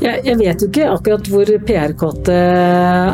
Jeg, 0.00 0.22
jeg, 0.24 0.36
vet 0.40 0.62
jo 0.62 0.66
ikke 0.70 0.86
akkurat 0.94 1.26
hvor 1.28 1.50
PR-kåte 1.68 2.36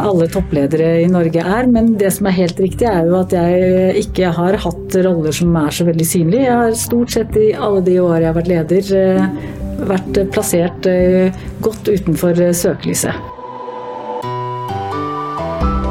alle 0.06 0.28
toppledere 0.30 0.92
i 1.02 1.08
Norge 1.10 1.42
er, 1.42 1.66
men 1.66 1.96
det 1.98 2.12
som 2.14 2.28
er 2.30 2.36
helt 2.36 2.62
riktig, 2.62 2.86
er 2.86 3.08
jo 3.08 3.16
at 3.18 3.34
jeg 3.34 4.04
ikke 4.04 4.30
har 4.36 4.58
hatt 4.62 4.98
roller 5.02 5.34
som 5.34 5.56
er 5.58 5.74
så 5.74 5.88
veldig 5.88 6.06
synlige. 6.06 6.46
Jeg 6.46 6.60
har 6.62 6.78
stort 6.78 7.16
sett 7.16 7.34
i 7.42 7.48
alle 7.58 7.82
de 7.88 7.98
årene 7.98 8.22
jeg 8.22 8.30
har 8.30 8.38
vært 8.38 8.52
leder, 8.52 8.92
eh, 9.02 9.82
vært 9.90 10.22
plassert 10.36 10.86
eh, 10.92 11.42
godt 11.66 11.90
utenfor 11.90 12.38
søkelyset. 12.54 13.34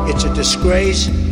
It's 0.07 0.23
a 0.23 0.34
disgrace 0.34 1.25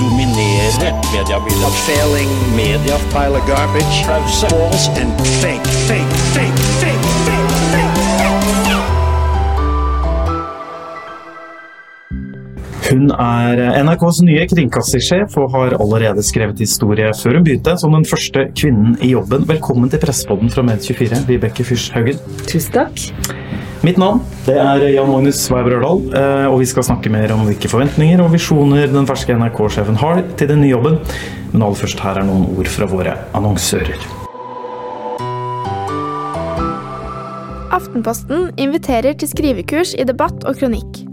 Dominere 0.00 0.88
mediebildet. 1.12 1.74
Failing 1.86 2.30
media. 2.56 2.96
Pile 3.12 3.36
of 3.36 3.44
garbage. 3.46 3.96
False 4.40 4.88
and 5.00 5.12
fake, 5.42 5.66
fake, 5.88 6.12
fake, 6.34 6.58
fake, 6.80 7.06
fake, 7.26 7.48
fake. 7.72 7.96
Hun 12.90 13.10
er 13.10 13.82
NRKs 13.82 14.22
nye 14.22 14.46
kringkastingssjef 14.46 15.36
og 15.42 15.50
har 15.52 15.74
allerede 15.76 16.22
skrevet 16.22 16.58
historie 16.62 17.10
før 17.22 17.40
hun 17.40 17.44
begynte 17.44 17.74
som 17.82 17.92
den 17.92 18.06
første 18.08 18.46
kvinnen 18.56 18.96
i 19.02 19.10
jobben. 19.12 19.48
Velkommen 19.48 19.90
til 19.90 20.00
Pressepodden 20.00 20.50
fra 20.54 20.62
Med24, 20.62 21.26
Vibeke 21.28 21.66
Fyrshaugen. 21.66 22.22
Tusen 22.46 22.72
takk. 22.72 23.45
Mitt 23.86 24.00
navn 24.02 24.18
det 24.48 24.56
er 24.58 24.82
Jan 24.90 25.10
Magnus 25.12 25.44
Weiber 25.52 25.76
Ørdal, 25.76 26.00
eh, 26.18 26.46
og 26.50 26.58
vi 26.58 26.66
skal 26.66 26.82
snakke 26.88 27.10
mer 27.12 27.30
om 27.34 27.44
hvilke 27.46 27.68
forventninger 27.70 28.18
og 28.22 28.32
visjoner 28.32 28.88
den 28.90 29.06
ferske 29.06 29.34
NRK-sjefen 29.38 29.98
har 30.00 30.24
til 30.38 30.50
den 30.50 30.64
nye 30.64 30.72
jobben. 30.72 30.96
Men 31.52 31.62
aller 31.62 31.78
først 31.78 32.02
her 32.02 32.18
er 32.18 32.26
noen 32.26 32.48
ord 32.58 32.70
fra 32.70 32.88
våre 32.90 33.14
annonsører. 33.36 34.02
Aftenposten 37.76 38.48
inviterer 38.58 39.14
til 39.18 39.30
skrivekurs 39.30 39.94
i 39.94 40.08
debatt 40.08 40.42
og 40.42 40.58
kronikk. 40.58 41.04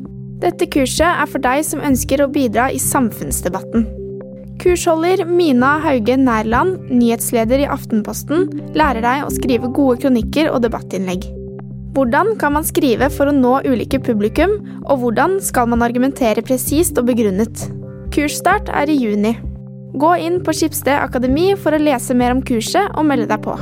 Dette 0.41 0.65
kurset 0.73 1.05
er 1.09 1.29
for 1.29 1.43
deg 1.45 1.61
som 1.67 1.83
ønsker 1.83 2.25
å 2.25 2.29
bidra 2.33 2.71
i 2.73 2.81
samfunnsdebatten. 2.81 3.85
Kursholder 4.63 5.25
Mina 5.29 5.75
Hauge 5.83 6.17
Nærland, 6.17 6.89
nyhetsleder 6.89 7.67
i 7.67 7.69
Aftenposten, 7.69 8.49
lærer 8.73 9.05
deg 9.05 9.27
å 9.27 9.33
skrive 9.33 9.73
gode 9.73 10.01
kronikker 10.05 10.53
og 10.53 10.61
debattinnlegg. 10.65 11.42
Hvordan 11.93 12.31
kan 12.41 12.55
man 12.55 12.63
skrive 12.65 13.05
for 13.13 13.29
å 13.29 13.33
nå 13.37 13.51
ulike 13.69 13.99
publikum, 14.01 14.55
og 14.89 15.03
hvordan 15.03 15.35
skal 15.45 15.67
man 15.69 15.85
argumentere 15.85 16.41
presist 16.41 16.97
og 16.97 17.05
begrunnet? 17.11 17.67
Kursstart 18.13 18.71
er 18.73 18.89
i 18.89 18.97
juni. 18.97 19.35
Gå 20.01 20.15
inn 20.25 20.39
på 20.41 20.55
Skipsted 20.57 20.97
Akademi 20.97 21.51
for 21.53 21.77
å 21.77 21.81
lese 21.81 22.17
mer 22.17 22.33
om 22.33 22.41
kurset 22.41 22.89
og 22.97 23.05
melde 23.11 23.29
deg 23.29 23.45
på. 23.45 23.53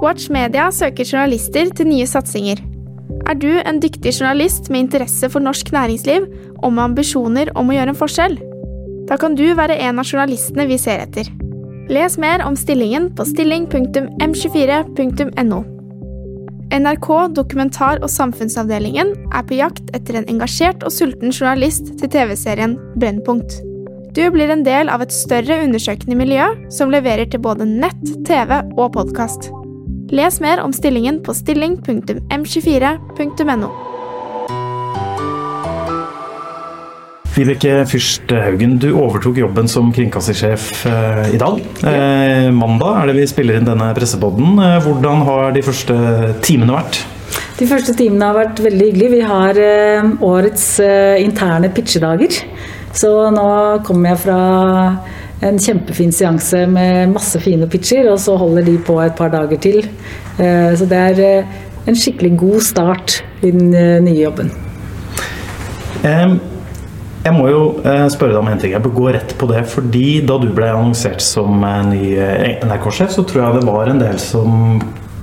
Watch 0.00 0.30
Media 0.32 0.70
søker 0.72 1.04
journalister 1.04 1.68
til 1.76 1.92
nye 1.92 2.08
satsinger. 2.08 2.64
Er 3.28 3.36
du 3.36 3.60
en 3.60 3.76
dyktig 3.82 4.14
journalist 4.14 4.70
med 4.72 4.80
interesse 4.86 5.28
for 5.28 5.40
norsk 5.44 5.68
næringsliv 5.74 6.22
og 6.62 6.72
med 6.72 6.84
ambisjoner 6.90 7.46
om 7.60 7.68
å 7.68 7.74
gjøre 7.76 7.90
en 7.92 8.00
forskjell? 8.00 8.36
Da 9.08 9.14
kan 9.20 9.32
du 9.36 9.54
være 9.58 9.80
en 9.84 9.98
av 10.00 10.06
journalistene 10.08 10.64
vi 10.70 10.78
ser 10.80 10.98
etter. 11.04 11.26
Les 11.92 12.12
mer 12.20 12.38
om 12.44 12.54
stillingen 12.56 13.04
på 13.16 13.22
stilling.m24.no. 13.28 15.77
NRK 16.68 17.32
Dokumentar- 17.32 18.02
og 18.04 18.10
samfunnsavdelingen 18.12 19.14
er 19.32 19.44
på 19.48 19.56
jakt 19.56 19.88
etter 19.96 20.18
en 20.18 20.26
engasjert 20.28 20.82
og 20.84 20.92
sulten 20.92 21.32
journalist 21.32 21.96
til 22.00 22.08
TV-serien 22.12 22.76
Brennpunkt. 23.00 23.50
Du 24.12 24.30
blir 24.34 24.50
en 24.52 24.64
del 24.66 24.88
av 24.92 25.00
et 25.04 25.12
større 25.14 25.64
undersøkende 25.64 26.16
miljø 26.18 26.46
som 26.74 26.90
leverer 26.92 27.26
til 27.30 27.40
både 27.44 27.64
nett, 27.68 28.04
TV 28.28 28.50
og 28.76 28.92
podkast. 28.96 29.42
Les 30.12 30.40
mer 30.44 30.58
om 30.64 30.72
stillingen 30.76 31.16
på 31.24 31.32
stilling.m24.no. 31.36 33.68
Vibeke 37.34 37.84
Fyrst 37.86 38.32
Haugen, 38.34 38.78
du 38.82 38.88
overtok 38.96 39.36
jobben 39.38 39.68
som 39.70 39.92
kringkastingssjef 39.94 40.86
eh, 40.88 41.20
i 41.36 41.38
dag. 41.40 41.60
Ja. 41.84 42.50
mandag 42.54 43.02
er 43.02 43.10
det 43.10 43.18
vi 43.20 43.28
spiller 43.30 43.58
inn 43.60 43.68
denne 43.68 43.92
pressepodden. 43.96 44.58
Eh, 44.58 44.80
hvordan 44.86 45.22
har 45.28 45.54
de 45.54 45.62
første 45.66 45.98
timene 46.42 46.74
vært? 46.80 47.02
De 47.58 47.66
første 47.66 47.90
timene 47.98 48.28
har 48.28 48.36
vært 48.36 48.60
veldig 48.62 48.84
hyggelige. 48.86 49.14
Vi 49.16 49.22
har 49.26 49.58
eh, 49.58 50.10
årets 50.22 50.66
eh, 50.84 51.16
interne 51.24 51.70
pitchedager. 51.74 52.36
Så 52.94 53.10
nå 53.34 53.48
kommer 53.86 54.12
jeg 54.12 54.22
fra 54.22 54.42
en 55.46 55.58
kjempefin 55.62 56.14
seanse 56.14 56.64
med 56.70 57.12
masse 57.12 57.38
fine 57.42 57.66
pitcher, 57.70 58.08
og 58.12 58.18
så 58.22 58.36
holder 58.38 58.66
de 58.66 58.76
på 58.82 58.98
et 59.02 59.16
par 59.18 59.34
dager 59.34 59.58
til. 59.62 59.82
Eh, 60.38 60.70
så 60.78 60.86
det 60.90 61.02
er 61.10 61.24
en 61.88 61.98
skikkelig 61.98 62.36
god 62.38 62.62
start 62.62 63.18
i 63.42 63.50
den 63.54 63.74
nye 64.06 64.22
jobben. 64.22 64.54
Um 66.06 66.38
jeg 67.28 67.36
må 67.36 67.48
jo 67.50 67.62
eh, 67.84 68.06
spørre 68.12 68.34
deg 68.34 68.40
om 68.40 68.50
en 68.50 68.60
ting. 68.60 68.74
Jeg 68.74 68.84
bør 68.84 68.94
gå 68.96 69.08
rett 69.16 69.34
på 69.38 69.48
det. 69.50 69.64
fordi 69.68 70.20
Da 70.26 70.38
du 70.40 70.48
ble 70.54 70.70
annonsert 70.72 71.24
som 71.24 71.64
eh, 71.66 71.80
ny 71.90 72.04
eh, 72.16 72.62
NRK-sjef, 72.66 73.12
så 73.14 73.24
tror 73.28 73.44
jeg 73.44 73.58
det 73.58 73.68
var 73.68 73.90
en 73.92 74.00
del 74.02 74.20
som 74.22 74.78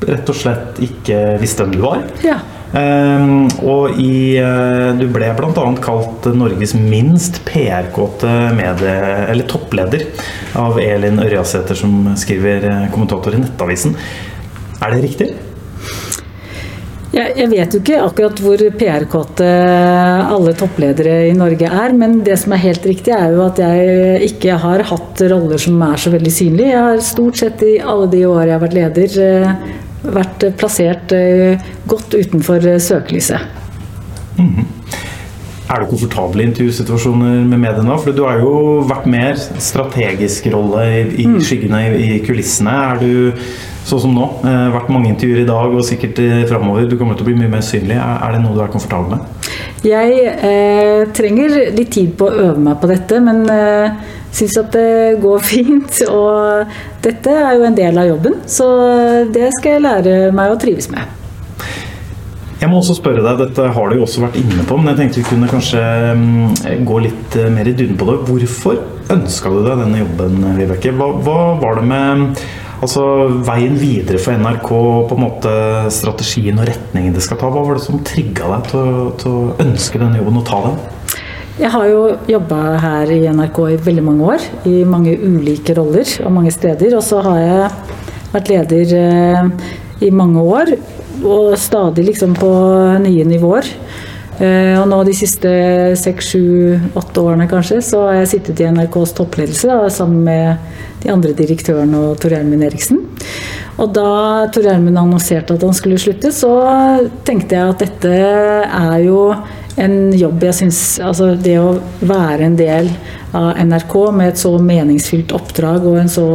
rett 0.05 0.29
og 0.29 0.37
slett 0.37 0.83
ikke 0.85 1.39
visste 1.41 1.65
hvem 1.65 1.77
du 1.77 1.81
var. 1.85 2.03
Ja. 2.25 2.41
Um, 2.75 3.45
og 3.63 3.95
i, 4.01 4.35
uh, 4.41 4.89
du 4.99 5.05
ble 5.13 5.29
bl.a. 5.37 5.65
kalt 5.79 6.25
Norges 6.35 6.73
minst 6.75 7.39
PR-kåte 7.47 8.33
eller 8.51 9.47
toppleder 9.47 10.03
av 10.59 10.81
Elin 10.83 11.21
Ørjasæter, 11.23 11.79
som 11.79 12.11
skriver 12.19 12.89
kommentator 12.91 13.37
i 13.37 13.39
Nettavisen. 13.45 13.95
Er 14.83 14.91
det 14.91 15.05
riktig? 15.07 15.29
Jeg, 17.15 17.31
jeg, 17.39 17.47
vet 17.47 17.71
jo 17.71 17.79
ikke 17.79 17.99
akkurat 18.03 18.39
hvor 18.43 18.61
PR-kåte 18.75 19.45
alle 20.35 20.51
toppledere 20.59 21.29
i 21.29 21.35
Norge 21.37 21.69
er, 21.69 21.93
men 21.95 22.17
det 22.25 22.35
som 22.41 22.51
er 22.51 22.63
helt 22.65 22.83
riktig, 22.89 23.13
er 23.15 23.31
jo 23.31 23.45
at 23.45 23.61
jeg 23.61 24.33
ikke 24.33 24.57
har 24.59 24.83
hatt 24.89 25.23
roller 25.31 25.61
som 25.61 25.79
er 25.87 26.01
så 26.01 26.11
veldig 26.11 26.33
synlige. 26.35 26.73
Jeg 26.73 26.81
har 26.89 27.03
stort 27.07 27.39
sett 27.39 27.63
i 27.63 27.77
alle 27.79 28.09
de 28.11 28.25
årene 28.27 28.49
jeg 28.49 28.57
har 28.57 28.65
vært 28.65 28.75
leder, 28.75 29.15
eh, 29.29 30.11
vært 30.17 30.43
plassert 30.59 31.15
eh, 31.15 31.63
godt 31.87 32.17
utenfor 32.19 32.67
søkelyset. 32.83 33.63
Mm 34.35 34.49
-hmm. 34.49 34.67
Er 35.65 35.79
du 35.81 35.85
komfortabel 35.89 36.41
i 36.41 36.43
intervjusituasjoner 36.43 37.45
med 37.47 37.59
mediene? 37.59 37.97
For 37.97 38.11
du 38.11 38.25
har 38.25 38.37
jo 38.37 38.83
vært 38.85 39.07
mer 39.09 39.39
strategisk 39.39 40.45
rolle 40.53 40.83
i, 40.83 41.23
i 41.23 41.27
mm. 41.27 41.39
skyggene, 41.41 41.79
i, 41.95 42.03
i 42.15 42.19
kulissene. 42.25 42.69
Er 42.69 42.99
du 42.99 43.33
sånn 43.85 44.01
som 44.07 44.15
nå. 44.15 44.27
Det 44.41 44.51
har 44.53 44.73
vært 44.73 44.91
mange 44.93 45.11
intervjuer 45.11 45.43
i 45.43 45.47
dag 45.47 45.73
og 45.73 45.85
sikkert 45.85 46.21
eh, 46.23 46.43
framover. 46.49 46.87
Du 46.89 46.97
kommer 46.99 47.17
til 47.17 47.25
å 47.25 47.29
bli 47.29 47.37
mye 47.39 47.51
mer 47.53 47.65
synlig. 47.65 47.97
Er, 47.99 48.21
er 48.25 48.35
det 48.35 48.43
noe 48.43 48.57
du 48.57 48.61
er 48.63 48.73
komfortabel 48.73 49.15
med? 49.15 49.49
Jeg 49.85 50.21
eh, 50.33 51.01
trenger 51.15 51.57
litt 51.75 51.91
tid 51.93 52.15
på 52.17 52.29
å 52.29 52.47
øve 52.49 52.61
meg 52.65 52.79
på 52.81 52.89
dette, 52.89 53.19
men 53.23 53.43
eh, 53.53 54.15
syns 54.35 54.57
at 54.61 54.73
det 54.73 55.19
går 55.23 55.45
fint. 55.53 56.01
Og 56.09 57.05
dette 57.05 57.35
er 57.43 57.59
jo 57.59 57.67
en 57.69 57.77
del 57.77 58.01
av 58.01 58.09
jobben, 58.09 58.41
så 58.49 58.71
det 59.29 59.51
skal 59.59 59.77
jeg 59.77 59.85
lære 59.85 60.17
meg 60.35 60.55
å 60.55 60.57
trives 60.61 60.89
med. 60.93 61.21
Jeg 62.55 62.71
må 62.71 62.79
også 62.79 62.95
spørre 62.97 63.21
deg, 63.21 63.37
Dette 63.43 63.65
har 63.75 63.89
du 63.91 63.97
jo 63.97 64.05
også 64.05 64.21
vært 64.23 64.37
inne 64.39 64.63
på, 64.65 64.77
men 64.79 64.93
jeg 64.93 65.01
tenkte 65.01 65.19
vi 65.19 65.27
kunne 65.27 65.49
kanskje 65.51 65.81
mm, 66.17 66.85
gå 66.87 66.99
litt 67.03 67.35
eh, 67.37 67.51
mer 67.53 67.67
i 67.69 67.75
dybden 67.75 67.99
på 67.99 68.07
det. 68.09 68.19
Hvorfor 68.25 68.79
ønska 69.13 69.51
du 69.53 69.59
deg 69.61 69.83
denne 69.83 70.01
jobben, 70.01 70.39
Vibeke? 70.57 70.93
Hva, 70.95 71.11
hva 71.21 71.39
var 71.61 71.77
det 71.77 71.89
med 71.91 72.39
Altså 72.85 73.03
veien 73.47 73.73
videre 73.81 74.19
for 74.21 74.37
NRK, 74.37 74.67
på 75.09 75.15
en 75.15 75.23
måte 75.23 75.51
strategien 75.93 76.59
og 76.61 76.67
retningen 76.69 77.15
det 77.15 77.23
skal 77.25 77.39
ta. 77.41 77.49
Hva 77.49 77.63
var 77.65 77.79
det 77.79 77.85
som 77.87 78.03
trigga 78.05 78.51
deg 78.51 78.67
til, 78.69 78.91
til, 79.23 79.37
å 79.39 79.55
ønske 79.63 80.01
denne 80.01 80.19
jobben 80.19 80.37
og 80.37 80.45
ta 80.45 80.59
den? 80.67 80.75
Jeg 81.55 81.71
har 81.73 81.87
jo 81.89 82.01
jobba 82.29 82.59
her 82.83 83.13
i 83.15 83.21
NRK 83.31 83.59
i 83.71 83.79
veldig 83.87 84.03
mange 84.05 84.27
år, 84.35 84.45
i 84.69 84.83
mange 84.85 85.15
ulike 85.17 85.73
roller 85.79 86.11
og 86.27 86.35
mange 86.35 86.53
steder. 86.53 86.93
Og 86.99 87.01
så 87.07 87.23
har 87.25 87.41
jeg 87.41 87.71
vært 88.35 88.51
leder 88.53 88.93
eh, 88.99 89.49
i 90.05 90.11
mange 90.13 90.43
år, 90.43 90.75
og 91.23 91.55
stadig 91.57 92.05
liksom 92.11 92.35
på 92.37 92.51
nye 93.01 93.25
nivåer. 93.25 93.71
Eh, 94.35 94.75
og 94.75 94.89
nå 94.91 94.97
de 95.07 95.13
siste 95.15 95.49
seks, 95.99 96.33
sju, 96.33 96.75
åtte 96.99 97.23
årene 97.23 97.47
kanskje, 97.47 97.79
så 97.85 98.01
har 98.09 98.17
jeg 98.19 98.31
sittet 98.33 98.59
i 98.59 98.67
NRKs 98.67 99.15
toppledelse 99.15 99.69
da, 99.69 99.85
sammen 99.93 100.25
med 100.27 101.03
de 101.05 101.11
andre 101.13 101.31
direktørene 101.37 102.01
og 102.09 102.17
Tor 102.19 102.35
Gjermund 102.35 102.65
Eriksen. 102.67 102.99
Og 103.79 103.91
da 103.95 104.09
Tor 104.51 104.67
Gjermund 104.67 104.99
annonserte 104.99 105.55
at 105.55 105.63
han 105.63 105.75
skulle 105.75 105.99
slutte, 106.01 106.33
så 106.35 106.51
tenkte 107.27 107.55
jeg 107.55 107.75
at 107.75 107.85
dette 107.85 108.11
er 108.11 108.97
jo 109.05 109.21
en 109.75 110.13
jobb 110.15 110.45
jeg 110.47 110.55
syns 110.55 110.77
Altså 111.03 111.33
det 111.35 111.57
å 111.59 111.73
være 111.99 112.45
en 112.47 112.55
del 112.55 112.87
av 113.35 113.57
NRK 113.59 113.95
med 114.15 114.31
et 114.31 114.39
så 114.39 114.53
meningsfylt 114.63 115.33
oppdrag 115.35 115.83
og 115.83 115.99
en 115.99 116.11
så 116.11 116.27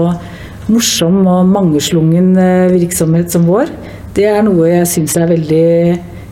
morsom 0.70 1.23
og 1.25 1.49
mangeslungen 1.49 2.35
eh, 2.38 2.73
virksomhet 2.73 3.32
som 3.32 3.49
vår, 3.49 3.73
det 4.14 4.29
er 4.29 4.44
noe 4.46 4.69
jeg 4.69 4.91
syns 4.91 5.17
er 5.19 5.31
veldig 5.31 5.70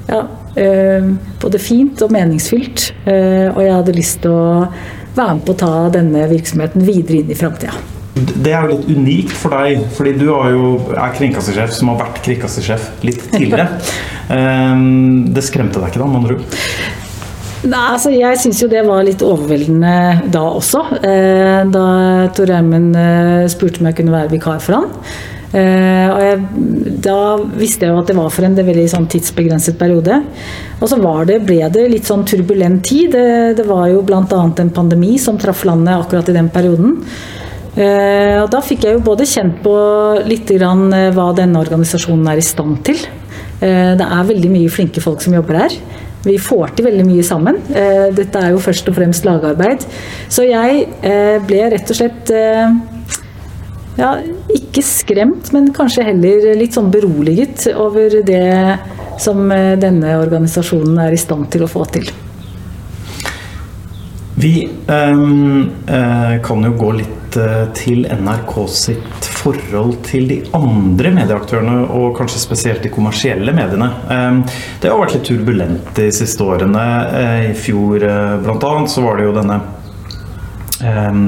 ja, 0.09 0.21
både 1.43 1.61
fint 1.63 2.03
og 2.05 2.13
meningsfylt. 2.15 2.91
Eh, 3.05 3.49
og 3.53 3.63
jeg 3.65 3.75
hadde 3.75 3.97
lyst 3.97 4.23
til 4.25 4.35
å 4.35 4.67
være 5.19 5.39
med 5.39 5.47
på 5.47 5.55
å 5.55 5.61
ta 5.63 5.73
denne 5.95 6.27
virksomheten 6.31 6.85
videre 6.87 7.23
inn 7.23 7.33
i 7.33 7.39
framtida. 7.39 7.75
Det 8.19 8.51
er 8.51 8.67
jo 8.67 8.75
litt 8.75 8.89
unikt 8.91 9.35
for 9.39 9.55
deg, 9.55 9.85
fordi 9.95 10.17
du 10.19 10.27
er 10.35 10.55
jo 10.57 10.71
er 10.91 11.13
kringkastersjef 11.15 11.75
som 11.77 11.93
har 11.93 12.01
vært 12.01 12.23
kringkastersjef 12.27 12.89
litt 13.07 13.27
tidligere. 13.33 13.71
Ehm, 14.29 15.31
det 15.33 15.41
skremte 15.47 15.81
deg 15.81 15.89
ikke 15.89 16.03
da, 16.03 16.07
med 16.13 16.19
andre? 16.21 16.35
Nei, 17.65 17.85
altså 17.95 18.11
Jeg 18.13 18.37
syns 18.43 18.61
jo 18.61 18.69
det 18.69 18.83
var 18.85 19.07
litt 19.07 19.23
overveldende 19.25 20.29
da 20.35 20.43
også. 20.53 20.83
Eh, 21.01 21.63
da 21.73 21.87
Tor 22.37 22.53
Gjermund 22.53 22.99
eh, 23.01 23.47
spurte 23.49 23.81
om 23.81 23.89
jeg 23.89 23.97
kunne 24.03 24.15
være 24.15 24.33
vikar 24.35 24.61
for 24.61 24.77
han. 24.77 24.93
Eh, 25.49 26.09
og 26.13 26.19
jeg, 26.21 26.41
da 27.05 27.19
visste 27.57 27.87
jeg 27.87 27.95
jo 27.95 28.01
at 28.03 28.11
det 28.11 28.17
var 28.19 28.33
for 28.35 28.45
en 28.45 28.57
veldig 28.59 28.87
sånn 28.93 29.09
tidsbegrenset 29.11 29.79
periode. 29.81 30.21
Og 30.79 30.91
så 30.91 30.99
det, 31.29 31.41
ble 31.49 31.61
det 31.73 31.87
litt 31.89 32.09
sånn 32.09 32.27
turbulent 32.29 32.85
tid. 32.85 33.13
Det, 33.17 33.57
det 33.59 33.67
var 33.69 33.89
jo 33.93 34.03
bl.a. 34.07 34.25
en 34.25 34.75
pandemi 34.75 35.17
som 35.19 35.41
traff 35.41 35.65
landet 35.69 35.97
akkurat 35.97 36.29
i 36.29 36.37
den 36.37 36.51
perioden. 36.53 36.99
og 37.79 38.49
da 38.51 38.61
fikk 38.65 38.85
jeg 38.85 38.97
jo 38.97 39.05
både 39.07 39.27
kjent 39.29 39.61
på 39.63 39.73
litt 40.27 40.51
grann 40.51 40.89
hva 41.15 41.29
denne 41.37 41.61
organisasjonen 41.63 42.27
er 42.27 42.41
i 42.41 42.43
stand 42.43 42.81
til. 42.89 42.99
det 43.61 44.07
er 44.07 44.29
veldig 44.33 44.51
mye 44.51 44.73
flinke 44.73 45.03
folk 45.03 45.23
som 45.23 45.37
jobber 45.37 45.61
her. 45.63 45.77
Vi 46.27 46.37
får 46.43 46.75
til 46.75 46.89
veldig 46.89 47.07
mye 47.07 47.25
sammen. 47.27 47.61
Eh, 47.71 48.09
dette 48.15 48.41
er 48.43 48.53
jo 48.53 48.63
først 48.63 48.89
og 48.91 48.97
fremst 48.99 49.27
lagarbeid. 49.29 49.85
Så 50.33 50.47
jeg 50.49 50.87
eh, 51.07 51.37
ble 51.47 51.69
rett 51.75 51.93
og 51.93 51.99
slett 51.99 52.33
eh, 52.35 52.75
ja, 53.99 54.13
ikke 54.55 54.85
skremt, 54.87 55.53
men 55.55 55.73
kanskje 55.77 56.07
heller 56.07 56.55
litt 56.59 56.79
sånn 56.79 56.93
beroliget 56.95 57.67
over 57.75 58.21
det 58.25 58.79
som 59.19 59.51
denne 59.83 60.15
organisasjonen 60.21 61.03
er 61.09 61.17
i 61.17 61.21
stand 61.21 61.51
til 61.53 61.67
å 61.67 61.71
få 61.71 61.83
til. 61.91 62.07
Vi 64.39 64.69
um, 64.87 65.71
uh, 65.91 66.43
kan 66.43 66.63
jo 66.63 66.71
gå 66.79 66.93
litt 67.01 67.37
uh, 67.37 67.65
til 67.75 68.05
NRK 68.07 68.53
sitt 68.71 69.27
forhold 69.39 69.97
til 70.07 70.29
de 70.31 70.37
andre 70.55 71.11
medieaktørene, 71.17 71.89
og 71.91 72.15
kanskje 72.21 72.45
spesielt 72.45 72.87
de 72.87 72.93
kommersielle 72.95 73.51
mediene. 73.57 73.89
Um, 74.07 74.45
det 74.79 74.93
har 74.93 75.01
vært 75.01 75.17
litt 75.17 75.27
turbulent 75.27 75.91
de 75.99 76.07
siste 76.15 76.47
årene. 76.47 76.85
Uh, 77.11 77.49
I 77.51 77.57
fjor 77.59 78.07
bl.a. 78.45 78.73
så 78.87 79.03
var 79.09 79.19
det 79.19 79.27
jo 79.27 79.35
denne 79.41 79.59
um, 80.87 81.25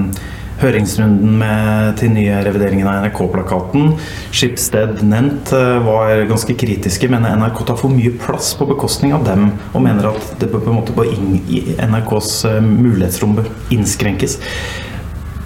høringsrunden 0.60 1.38
med, 1.40 1.94
til 2.00 2.12
nye 2.14 2.40
revideringen 2.44 2.88
av 2.88 3.06
NRK-plakaten. 3.06 3.94
Schibsted 4.34 5.00
nevnt 5.06 5.52
eh, 5.56 5.78
var 5.86 6.26
ganske 6.30 6.56
kritiske, 6.60 7.08
mener 7.12 7.38
NRK 7.40 7.64
tar 7.70 7.80
for 7.80 7.92
mye 7.92 8.12
plass 8.20 8.52
på 8.58 8.68
bekostning 8.68 9.14
av 9.16 9.24
dem, 9.28 9.50
og 9.72 9.84
mener 9.84 10.10
at 10.12 10.36
det 10.40 10.50
på 10.52 10.60
en 10.60 10.78
måte 10.80 10.96
på 10.96 11.06
NRKs 11.08 12.32
eh, 12.50 12.62
mulighetsrom 12.64 13.36
bør 13.40 13.50
innskrenkes. 13.74 14.38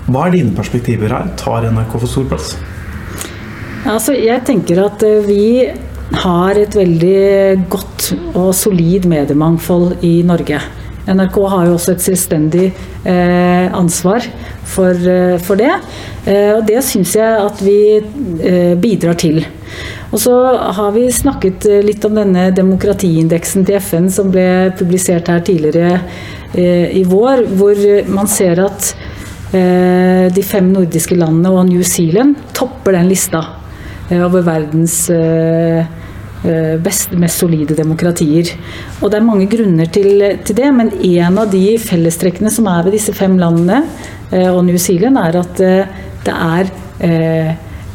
Hva 0.05 0.27
er 0.27 0.37
dine 0.37 0.55
perspektiver 0.57 1.15
her? 1.15 1.31
Tar 1.41 1.71
NRK 1.71 1.97
for 1.97 2.11
stor 2.11 2.31
plass? 2.35 2.55
Altså, 3.85 4.15
jeg 4.17 4.43
tenker 4.49 4.83
at 4.85 5.03
eh, 5.07 5.25
vi 5.25 5.45
har 6.25 6.59
et 6.61 6.75
veldig 6.77 7.69
godt 7.73 8.11
og 8.35 8.51
solid 8.57 9.07
mediemangfold 9.09 10.05
i 10.05 10.19
Norge. 10.27 10.61
NRK 11.07 11.37
har 11.53 11.67
jo 11.69 11.77
også 11.77 11.95
et 11.95 12.05
selvstendig 12.05 12.69
eh, 13.05 13.67
ansvar 13.77 14.25
for, 14.65 14.97
eh, 14.97 15.37
for 15.43 15.61
det. 15.61 15.73
Eh, 16.25 16.53
og 16.57 16.65
det 16.69 16.81
syns 16.87 17.15
jeg 17.19 17.41
at 17.45 17.61
vi 17.65 17.79
eh, 17.99 18.73
bidrar 18.81 19.19
til. 19.21 19.43
Og 20.15 20.21
så 20.23 20.35
har 20.79 20.95
vi 20.97 21.09
snakket 21.13 21.67
eh, 21.69 21.83
litt 21.85 22.05
om 22.09 22.17
denne 22.17 22.49
demokratiindeksen 22.57 23.67
til 23.69 23.81
FN 23.83 24.09
som 24.13 24.31
ble 24.33 24.73
publisert 24.79 25.29
her 25.33 25.45
tidligere 25.45 25.99
eh, 26.55 26.89
i 26.97 27.05
vår, 27.09 27.45
hvor 27.59 27.85
man 28.13 28.31
ser 28.31 28.65
at 28.65 28.95
de 29.55 30.43
fem 30.43 30.73
nordiske 30.75 31.15
landene 31.15 31.53
og 31.55 31.69
New 31.69 31.85
Zealand 31.87 32.41
topper 32.59 32.97
den 32.97 33.07
lista 33.07 33.39
over 34.11 34.43
verdens 34.43 34.97
Eh, 35.15 35.85
best, 36.85 37.13
mest 37.17 37.41
solide 37.41 37.77
demokratier. 37.79 38.51
Og 39.01 39.11
det 39.11 39.19
er 39.19 39.27
mange 39.27 39.49
grunner 39.51 39.89
til, 39.93 40.23
til 40.45 40.59
det, 40.59 40.71
men 40.77 40.93
en 40.93 41.41
av 41.41 41.51
de 41.53 41.77
fellestrekkene 41.81 42.53
som 42.53 42.69
er 42.71 42.85
ved 42.87 42.97
disse 42.99 43.15
fem 43.17 43.39
landene 43.41 43.83
eh, 44.31 44.51
og 44.51 44.65
New 44.67 44.79
Zealand, 44.81 45.21
er 45.21 45.41
at 45.41 45.63
eh, 45.65 46.01
det 46.25 46.35
er 46.35 46.73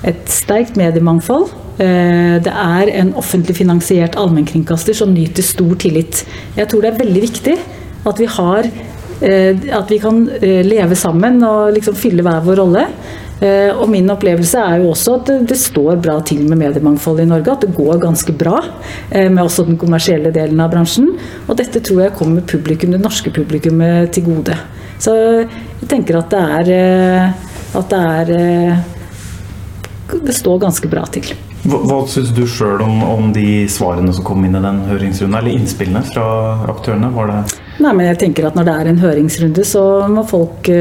et 0.06 0.30
sterkt 0.30 0.75
mediemangfold. 0.78 1.48
Det 1.80 2.51
er 2.51 2.90
en 3.00 3.13
offentlig 3.18 3.56
finansiert 3.57 4.18
allmennkringkaster 4.19 4.94
som 4.94 5.13
nyter 5.16 5.45
stor 5.48 5.72
tillit. 5.80 6.25
Jeg 6.57 6.68
tror 6.69 6.84
det 6.84 6.92
er 6.92 7.00
veldig 7.00 7.24
viktig 7.24 7.56
at 8.12 8.19
vi 8.19 8.28
har 8.30 8.68
at 9.80 9.90
vi 9.92 9.98
kan 10.04 10.19
leve 10.68 10.95
sammen 11.00 11.40
og 11.48 11.74
liksom 11.75 11.98
fylle 11.98 12.24
hver 12.28 12.44
vår 12.45 12.60
rolle. 12.60 12.86
Eh, 13.40 13.72
og 13.72 13.88
min 13.88 14.10
opplevelse 14.12 14.60
er 14.60 14.82
jo 14.82 14.90
også 14.92 15.16
at 15.22 15.30
det 15.48 15.56
står 15.60 16.00
bra 16.04 16.18
til 16.28 16.44
med 16.50 16.60
mediemangfoldet 16.60 17.24
i 17.24 17.30
Norge. 17.30 17.54
At 17.54 17.64
det 17.64 17.76
går 17.78 18.02
ganske 18.04 18.36
bra 18.36 18.58
eh, 19.12 19.30
med 19.32 19.44
også 19.46 19.68
den 19.70 19.80
kommersielle 19.80 20.34
delen 20.36 20.60
av 20.60 20.74
bransjen. 20.74 21.14
Og 21.48 21.56
dette 21.60 21.80
tror 21.86 22.04
jeg 22.04 22.18
kommer 22.20 22.44
publikum, 22.44 22.92
det 22.96 23.02
norske 23.04 23.32
publikummet 23.36 24.12
til 24.16 24.28
gode. 24.28 24.58
Så 25.00 25.16
jeg 25.16 25.88
tenker 25.88 26.20
at 26.20 26.34
det 26.34 26.48
er 26.60 26.74
eh, 26.76 27.46
at 27.80 27.92
det 27.92 28.00
er 28.00 28.80
Det 30.10 30.34
står 30.34 30.58
ganske 30.60 30.90
bra 30.90 31.04
til. 31.14 31.28
Hva, 31.70 31.78
hva 31.86 31.98
syns 32.10 32.32
du 32.34 32.46
sjøl 32.50 32.82
om, 32.82 33.02
om, 33.04 33.28
de 33.36 33.68
svarene 33.70 34.14
som 34.16 34.26
kom 34.26 34.46
inn 34.48 34.56
i 34.58 34.62
den 34.64 34.80
høringsrunden, 34.88 35.36
eller 35.38 35.54
innspillene 35.54 36.02
fra 36.08 36.24
aktørene? 36.72 37.12
Var 37.14 37.30
det 37.30 37.42
Nei, 37.84 37.92
men 37.94 38.08
jeg 38.08 38.18
tenker 38.24 38.48
at 38.50 38.58
Når 38.58 38.66
det 38.68 38.74
er 38.76 38.90
en 38.90 39.04
høringsrunde, 39.04 39.66
så 39.68 39.84
må 40.12 40.26
folk 40.28 40.72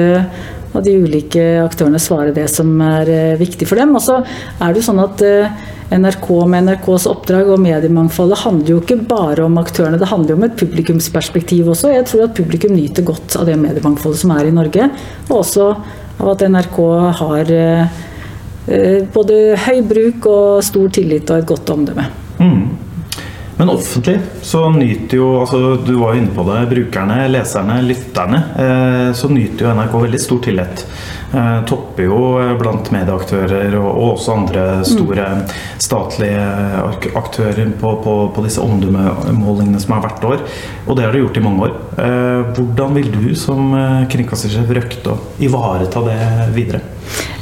og 0.75 0.85
de 0.85 0.95
ulike 1.01 1.45
aktørene 1.63 2.01
svare 2.03 2.35
det 2.37 2.47
som 2.53 2.71
er 2.85 3.11
eh, 3.13 3.41
viktig 3.41 3.69
for 3.69 3.81
dem. 3.81 3.95
Og 3.97 4.05
så 4.05 4.21
er 4.21 4.73
det 4.73 4.83
jo 4.83 4.89
sånn 4.91 5.03
at 5.03 5.25
eh, 5.27 5.61
NRK 5.99 6.27
med 6.53 6.67
NRKs 6.67 7.07
oppdrag 7.09 7.49
og 7.55 7.63
mediemangfoldet 7.65 8.43
handler 8.43 8.75
jo 8.75 8.81
ikke 8.83 8.99
bare 9.09 9.47
om 9.47 9.57
aktørene, 9.61 10.01
det 10.01 10.11
handler 10.11 10.35
jo 10.35 10.41
om 10.41 10.45
et 10.49 10.59
publikumsperspektiv 10.61 11.71
også. 11.73 11.95
Jeg 11.95 12.09
tror 12.11 12.27
at 12.27 12.37
publikum 12.37 12.75
nyter 12.77 13.07
godt 13.09 13.39
av 13.41 13.49
det 13.49 13.57
mediemangfoldet 13.61 14.21
som 14.21 14.35
er 14.37 14.51
i 14.51 14.55
Norge, 14.55 14.91
og 15.31 15.39
også 15.41 15.71
av 16.19 16.35
at 16.35 16.45
NRK 16.51 16.83
har 17.23 17.55
eh, 17.57 17.97
både 19.15 19.41
høy 19.65 19.81
bruk 19.89 20.29
og 20.29 20.67
stor 20.67 20.93
tillit 20.93 21.33
og 21.33 21.41
et 21.41 21.49
godt 21.49 21.73
omdømme. 21.73 22.05
Mm. 22.43 22.88
Men 23.59 23.73
offentlig 23.73 24.21
så 24.47 24.69
nyter 24.71 25.19
jo 25.19 25.29
altså 25.41 25.77
Du 25.83 25.97
var 25.99 26.15
jo 26.15 26.23
inne 26.23 26.35
på 26.35 26.45
det. 26.47 26.61
Brukerne, 26.71 27.25
leserne, 27.33 27.81
lytterne. 27.83 28.43
Eh, 28.65 29.09
så 29.19 29.31
nyter 29.33 29.67
jo 29.67 29.73
NRK 29.75 29.97
veldig 30.05 30.21
stor 30.23 30.43
tillit. 30.45 30.85
Eh, 31.35 31.57
topper 31.69 32.07
jo 32.07 32.21
blant 32.61 32.93
medieaktører 32.95 33.75
og, 33.81 33.89
og 33.89 34.13
også 34.13 34.37
andre 34.37 34.67
store 34.87 35.27
statlige 35.83 36.45
aktører 37.19 37.75
på, 37.81 37.97
på, 38.05 38.15
på 38.37 38.47
disse 38.47 38.63
omdømmemålingene 38.63 39.83
som 39.83 39.97
er 39.97 40.07
hvert 40.07 40.29
år. 40.31 40.47
Og 40.87 40.95
det 40.95 41.09
har 41.09 41.19
du 41.19 41.25
gjort 41.25 41.43
i 41.43 41.45
mange 41.49 41.67
år. 41.67 41.75
Eh, 41.99 42.55
hvordan 42.55 42.95
vil 43.01 43.11
du 43.19 43.29
som 43.39 43.75
kringkastingssjef 44.15 44.73
røkte 44.79 45.17
å 45.17 45.21
ivareta 45.43 46.07
det 46.07 46.21
videre? 46.55 46.85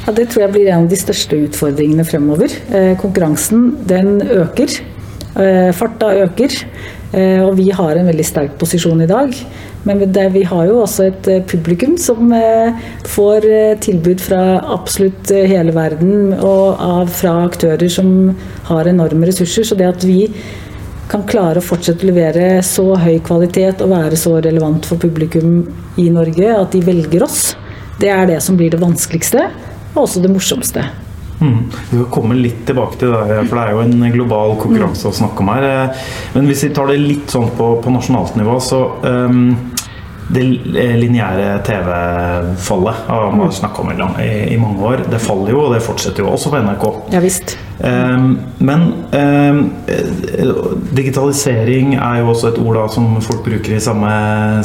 Ja, 0.07 0.13
Det 0.17 0.29
tror 0.31 0.47
jeg 0.47 0.53
blir 0.55 0.67
en 0.71 0.85
av 0.85 0.91
de 0.91 0.97
største 0.99 1.37
utfordringene 1.45 2.05
fremover. 2.07 2.53
Eh, 2.73 2.93
konkurransen 2.99 3.73
den 3.85 4.21
øker. 4.23 4.79
Eh, 5.37 5.69
farta 5.75 6.09
øker, 6.23 6.53
eh, 7.13 7.41
og 7.45 7.57
vi 7.59 7.69
har 7.69 7.95
en 7.95 8.07
veldig 8.09 8.25
sterk 8.25 8.55
posisjon 8.57 9.03
i 9.03 9.09
dag. 9.09 9.35
Men 9.85 10.01
vi 10.33 10.43
har 10.43 10.65
jo 10.65 10.81
også 10.81 11.05
et 11.07 11.27
eh, 11.27 11.43
publikum 11.45 11.95
som 11.97 12.33
får 13.05 13.45
tilbud 13.79 14.19
fra 14.19 14.57
absolutt 14.73 15.29
hele 15.29 15.71
verden, 15.71 16.33
og 16.33 17.09
fra 17.09 17.45
aktører 17.45 17.89
som 17.89 18.35
har 18.63 18.87
enorme 18.87 19.27
ressurser. 19.27 19.63
Så 19.63 19.77
det 19.77 19.87
at 19.87 20.03
vi 20.03 20.31
kan 21.07 21.23
klare 21.23 21.61
å 21.61 21.63
fortsette 21.63 22.03
å 22.03 22.09
levere 22.09 22.61
så 22.65 22.97
høy 22.99 23.19
kvalitet 23.23 23.81
og 23.81 23.93
være 23.93 24.17
så 24.19 24.41
relevant 24.41 24.85
for 24.85 24.99
publikum 24.99 25.61
i 25.97 26.09
Norge 26.09 26.51
at 26.51 26.73
de 26.73 26.81
velger 26.83 27.23
oss, 27.23 27.55
det 28.01 28.09
er 28.11 28.25
det 28.27 28.41
som 28.43 28.57
blir 28.57 28.73
det 28.73 28.81
vanskeligste, 28.81 29.47
og 29.95 30.03
også 30.03 30.21
det 30.25 30.33
morsomste. 30.33 30.83
Mm. 31.39 31.57
Vi 31.89 32.03
komme 32.11 32.37
litt 32.37 32.63
tilbake 32.65 32.97
til 32.97 33.13
det, 33.13 33.41
for 33.45 33.59
det 33.59 33.63
er 33.63 33.75
jo 33.75 33.83
en 33.85 34.11
global 34.13 34.55
konkurranse 34.61 35.09
å 35.09 35.15
snakke 35.15 35.43
om 35.43 35.51
her. 35.53 35.65
Eh, 35.69 36.05
men 36.33 36.49
hvis 36.49 36.65
vi 36.65 36.73
tar 36.75 36.89
det 36.89 37.01
litt 37.01 37.33
sånn 37.33 37.51
på, 37.57 37.75
på 37.83 37.93
nasjonalt 37.93 38.37
nivå, 38.39 38.57
så 38.63 38.81
um, 39.05 39.51
det 40.33 40.43
lineære 40.99 41.61
TV-fallet 41.63 43.03
har 43.07 43.29
man 43.37 43.53
snakka 43.53 43.83
om 43.83 43.93
i, 44.19 44.31
i, 44.51 44.57
mange 44.59 44.81
år. 44.83 45.05
Det 45.11 45.21
faller 45.23 45.53
jo, 45.53 45.61
og 45.67 45.75
det 45.75 45.83
fortsetter 45.85 46.25
jo 46.25 46.33
også 46.33 46.51
på 46.51 46.63
NRK. 46.65 46.87
Ja, 47.13 47.21
visst. 47.23 47.55
Um, 47.77 48.33
men 48.57 48.87
um, 49.13 49.61
digitalisering 50.97 51.95
er 51.95 52.23
jo 52.23 52.33
også 52.33 52.49
et 52.49 52.59
ord 52.59 52.81
da, 52.81 52.87
som 52.91 53.13
folk 53.23 53.45
bruker 53.45 53.77
i 53.77 53.83
samme 53.83 54.09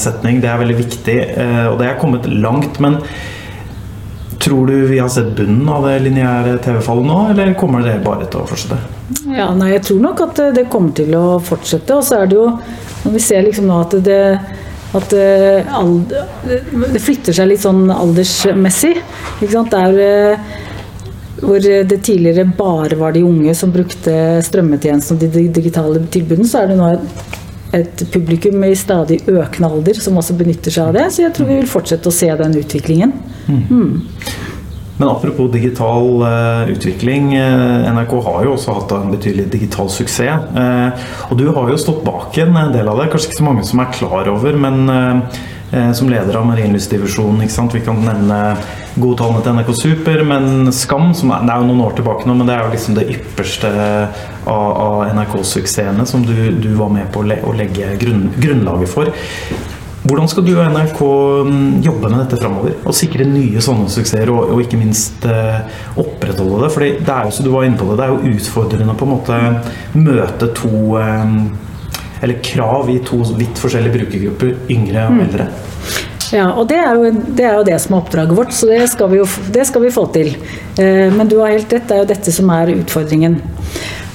setning. 0.02 0.40
Det 0.42 0.50
er 0.50 0.64
veldig 0.64 0.80
viktig, 0.80 1.20
uh, 1.36 1.68
og 1.74 1.78
det 1.82 1.92
er 1.92 2.00
kommet 2.00 2.26
langt. 2.32 2.80
men 2.82 2.98
Tror 4.42 4.66
du 4.66 4.74
vi 4.88 4.98
har 4.98 5.10
sett 5.12 5.30
bunnen 5.38 5.68
av 5.70 5.86
det 5.86 6.00
lineære 6.02 6.56
TV-fallet 6.64 7.06
nå, 7.06 7.18
eller 7.30 7.52
kommer 7.58 7.84
det 7.86 8.00
bare 8.02 8.26
til 8.26 8.42
å 8.42 8.48
fortsette? 8.48 8.80
Ja, 9.30 9.52
nei, 9.54 9.74
Jeg 9.76 9.84
tror 9.86 10.00
nok 10.02 10.24
at 10.24 10.42
det 10.56 10.66
kommer 10.72 10.96
til 10.98 11.14
å 11.14 11.38
fortsette. 11.42 11.94
Og 11.94 12.02
så 12.06 12.22
er 12.22 12.30
det 12.30 12.40
jo, 12.40 12.48
når 13.04 13.14
vi 13.14 13.22
ser 13.22 13.46
liksom 13.46 13.70
nå 13.70 13.78
at 13.84 13.96
det 14.02 14.20
at 14.92 15.14
alder, 15.72 16.26
det 16.44 17.00
flytter 17.00 17.32
seg 17.32 17.48
litt 17.48 17.62
sånn 17.62 17.86
aldersmessig. 17.94 18.98
Ikke 19.38 19.54
sant? 19.54 19.72
Det 19.72 19.80
er 19.80 20.34
uh, 20.36 20.58
hvor 21.42 21.62
det 21.62 22.02
tidligere 22.04 22.44
bare 22.58 22.98
var 23.00 23.14
de 23.14 23.24
unge 23.26 23.54
som 23.58 23.72
brukte 23.74 24.14
strømmetjenesten 24.46 25.18
og 25.18 25.24
de 25.34 25.46
digitale 25.50 26.02
tilbudene, 26.12 26.48
så 26.48 26.62
er 26.62 26.70
det 26.70 26.78
nå 26.78 26.90
et 27.72 28.04
publikum 28.12 28.62
i 28.66 28.74
stadig 28.76 29.22
økende 29.30 29.70
alder 29.70 30.00
som 30.02 30.18
også 30.20 30.36
benytter 30.38 30.74
seg 30.74 30.90
av 30.90 30.96
det. 30.98 31.06
Så 31.14 31.26
jeg 31.26 31.34
tror 31.36 31.48
vi 31.48 31.60
vil 31.60 31.70
fortsette 31.70 32.10
å 32.10 32.14
se 32.14 32.28
den 32.42 32.56
utviklingen. 32.60 33.14
Mm. 33.48 33.62
Mm. 33.70 33.94
Men 35.00 35.08
apropos 35.08 35.48
digital 35.50 36.20
uh, 36.22 36.68
utvikling. 36.70 37.32
Uh, 37.34 37.88
NRK 37.96 38.12
har 38.26 38.44
jo 38.46 38.52
også 38.54 38.76
hatt 38.76 38.92
en 38.94 39.14
betydelig 39.14 39.48
digital 39.54 39.88
suksess. 39.90 40.50
Uh, 40.52 40.92
og 41.30 41.40
du 41.40 41.48
har 41.48 41.72
jo 41.72 41.80
stått 41.80 42.04
bak 42.06 42.36
en 42.44 42.60
del 42.74 42.92
av 42.92 43.00
det. 43.00 43.08
Kanskje 43.10 43.32
ikke 43.32 43.40
så 43.40 43.48
mange 43.48 43.64
som 43.66 43.82
er 43.82 43.94
klar 43.96 44.30
over, 44.30 44.58
men 44.66 44.84
som 45.96 46.10
leder 46.10 46.36
av 46.36 46.44
Marienlystdivisjonen. 46.44 47.46
Vi 47.72 47.80
kan 47.80 48.02
nevne 48.04 48.40
tallene 48.92 49.42
til 49.42 49.56
NRK 49.56 49.70
Super, 49.78 50.22
men 50.28 50.72
Skam 50.72 51.14
som 51.16 51.32
er, 51.32 51.46
Det 51.46 51.54
er 51.54 51.60
jo 51.62 51.68
noen 51.70 51.84
år 51.86 51.94
tilbake 51.96 52.28
nå, 52.28 52.34
men 52.36 52.48
det 52.48 52.56
er 52.56 52.66
jo 52.66 52.72
liksom 52.74 52.96
det 52.98 53.08
ypperste 53.14 53.70
av, 54.46 54.70
av 54.86 55.04
NRK-suksessene 55.14 56.06
som 56.08 56.24
du, 56.26 56.34
du, 56.60 56.74
var 56.76 56.92
med 56.92 57.08
på 57.12 57.22
å, 57.22 57.28
le, 57.28 57.38
å 57.46 57.54
legge 57.56 57.94
grunn, 58.00 58.28
grunnlaget 58.36 58.92
for. 58.92 59.12
Hvordan 60.02 60.26
skal 60.26 60.42
du 60.42 60.56
og 60.56 60.64
NRK 60.66 61.00
mm, 61.46 61.66
jobbe 61.86 62.08
med 62.10 62.24
dette 62.24 62.38
framover? 62.40 62.74
Og 62.82 62.96
sikre 62.98 63.26
nye 63.28 63.62
sånne 63.62 63.86
suksesser, 63.92 64.32
og, 64.34 64.50
og 64.50 64.64
ikke 64.64 64.80
minst 64.80 65.26
eh, 65.30 65.60
opprettholde 65.94 66.64
det? 66.64 66.70
For 66.74 66.86
det 66.86 67.12
er 67.14 67.28
jo, 67.28 67.34
som 67.36 67.46
du 67.46 67.52
var 67.54 67.68
inne 67.68 67.78
på 67.78 67.86
det, 67.86 68.00
det 68.00 68.08
er 68.08 68.16
jo 68.16 68.32
utfordrende 68.34 68.96
på 68.98 69.06
en 69.06 69.12
måte 69.14 69.38
møte 69.94 70.50
to 70.58 70.72
eh, 70.98 71.36
Eller 72.22 72.40
krav 72.44 72.90
i 72.92 73.00
to 73.04 73.20
vidt 73.34 73.58
forskjellige 73.60 73.98
brukergrupper, 73.98 74.54
yngre 74.70 75.06
og 75.08 75.16
mm. 75.18 75.22
eldre. 75.26 75.48
Ja, 76.32 76.46
og 76.56 76.64
det 76.70 76.78
er, 76.80 76.96
jo, 76.96 77.10
det 77.36 77.44
er, 77.44 77.56
jo, 77.58 77.64
det 77.66 77.76
som 77.82 77.92
er 77.92 77.98
oppdraget 78.00 78.36
vårt, 78.38 78.54
så 78.56 78.70
det 78.70 78.86
skal 78.88 79.10
vi 79.12 79.18
jo 79.20 79.26
det 79.52 79.66
skal 79.68 79.82
vi 79.84 79.92
få 79.92 80.06
til. 80.14 80.30
Eh, 80.80 81.12
men 81.12 81.28
du 81.28 81.36
har 81.42 81.52
helt 81.52 81.72
rett, 81.74 81.84
det 81.88 81.96
er 81.96 82.00
jo 82.06 82.08
dette 82.08 82.32
som 82.32 82.48
er 82.54 82.72
utfordringen. 82.72 83.36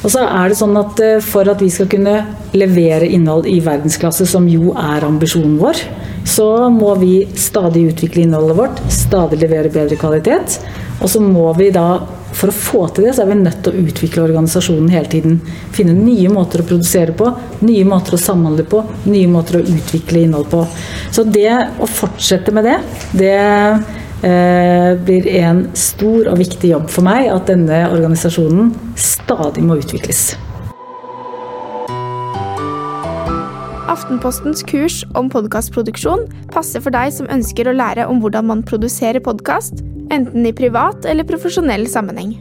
Og 0.02 0.10
så 0.14 0.24
er 0.26 0.50
det 0.50 0.58
sånn 0.60 0.78
at 0.78 1.00
eh, 1.04 1.20
For 1.26 1.50
at 1.50 1.62
vi 1.62 1.70
skal 1.74 1.90
kunne 1.92 2.20
levere 2.58 3.10
innhold 3.12 3.48
i 3.50 3.60
verdensklasse, 3.62 4.26
som 4.30 4.48
jo 4.50 4.74
er 4.74 5.06
ambisjonen 5.06 5.58
vår, 5.62 5.84
så 6.28 6.48
må 6.74 6.96
vi 7.00 7.22
stadig 7.40 7.86
utvikle 7.92 8.26
innholdet 8.26 8.58
vårt, 8.58 8.82
stadig 8.92 9.40
levere 9.44 9.72
bedre 9.72 10.00
kvalitet. 10.00 10.58
Og 11.02 11.12
så 11.12 11.22
må 11.22 11.52
vi 11.60 11.70
da, 11.76 12.02
for 12.38 12.52
å 12.52 12.56
få 12.56 12.82
til 12.94 13.08
det, 13.08 13.16
så 13.18 13.24
er 13.24 13.32
vi 13.32 13.40
nødt 13.42 13.62
til 13.66 13.74
å 13.74 13.86
utvikle 13.90 14.26
organisasjonen 14.28 14.92
hele 14.94 15.12
tiden. 15.12 15.38
Finne 15.76 15.96
nye 15.98 16.32
måter 16.34 16.62
å 16.62 16.68
produsere 16.70 17.16
på, 17.18 17.32
nye 17.66 17.86
måter 17.88 18.18
å 18.18 18.22
samhandle 18.22 18.68
på, 18.70 18.84
nye 19.10 19.30
måter 19.32 19.60
å 19.60 19.66
utvikle 19.66 20.26
innhold 20.26 20.52
på. 20.54 20.66
Så 21.12 21.26
det 21.26 21.52
å 21.82 21.90
fortsette 21.90 22.54
med 22.54 22.70
det, 22.70 22.82
det 23.18 23.38
Eh, 24.18 24.98
blir 25.06 25.28
en 25.44 25.68
stor 25.78 26.26
og 26.32 26.40
viktig 26.42 26.72
jobb 26.72 26.88
for 26.90 27.06
meg 27.06 27.28
at 27.30 27.52
denne 27.52 27.84
organisasjonen 27.92 28.72
stadig 28.98 29.62
må 29.62 29.78
utvikles. 29.78 30.32
Aftenpostens 33.88 34.66
kurs 34.66 35.04
om 35.18 35.30
podkastproduksjon 35.30 36.26
passer 36.50 36.82
for 36.82 36.96
deg 36.98 37.14
som 37.14 37.30
ønsker 37.30 37.70
å 37.70 37.76
lære 37.78 38.08
om 38.10 38.18
hvordan 38.24 38.50
man 38.50 38.66
produserer 38.66 39.22
podkast, 39.22 39.86
enten 40.14 40.46
i 40.46 40.54
privat 40.56 41.06
eller 41.06 41.28
profesjonell 41.28 41.88
sammenheng. 41.90 42.36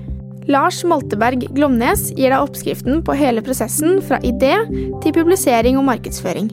Lars 0.47 0.85
Molteberg 0.87 1.49
Glomnes 1.57 2.13
gir 2.15 2.31
deg 2.31 2.39
oppskriften 2.39 3.01
på 3.07 3.17
hele 3.19 3.43
prosessen 3.43 3.99
fra 4.07 4.21
idé 4.23 4.55
til 5.03 5.15
publisering 5.17 5.79
og 5.81 5.89
markedsføring. 5.89 6.53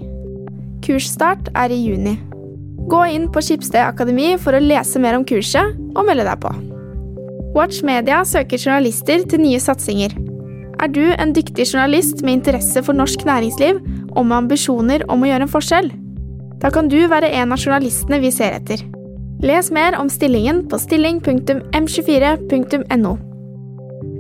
Kursstart 0.84 1.52
er 1.54 1.72
i 1.72 1.80
juni. 1.84 2.18
Gå 2.90 3.04
inn 3.14 3.30
på 3.32 3.42
Skipsted 3.46 3.84
Akademi 3.86 4.34
for 4.42 4.58
å 4.58 4.64
lese 4.64 5.00
mer 5.00 5.16
om 5.16 5.26
kurset 5.28 5.78
og 5.94 6.08
melde 6.08 6.26
deg 6.28 6.42
på. 6.44 6.52
Watch 7.54 7.84
Media 7.86 8.24
søker 8.26 8.58
journalister 8.58 9.22
til 9.30 9.44
nye 9.46 9.62
satsinger. 9.62 10.16
Er 10.82 10.90
du 10.92 11.04
en 11.14 11.36
dyktig 11.36 11.68
journalist 11.70 12.26
med 12.26 12.40
interesse 12.40 12.82
for 12.84 12.98
norsk 12.98 13.28
næringsliv 13.30 13.78
og 14.10 14.26
med 14.26 14.40
ambisjoner 14.42 15.06
om 15.08 15.22
å 15.22 15.30
gjøre 15.30 15.48
en 15.48 15.54
forskjell? 15.54 15.94
Da 16.64 16.74
kan 16.74 16.90
du 16.90 16.98
være 17.12 17.30
en 17.38 17.54
av 17.54 17.62
journalistene 17.62 18.20
vi 18.24 18.34
ser 18.34 18.58
etter. 18.58 18.82
Les 19.44 19.68
mer 19.76 19.92
om 20.00 20.08
stillingen 20.10 20.62
på 20.72 20.78
stilling.m24.no. 20.80 23.18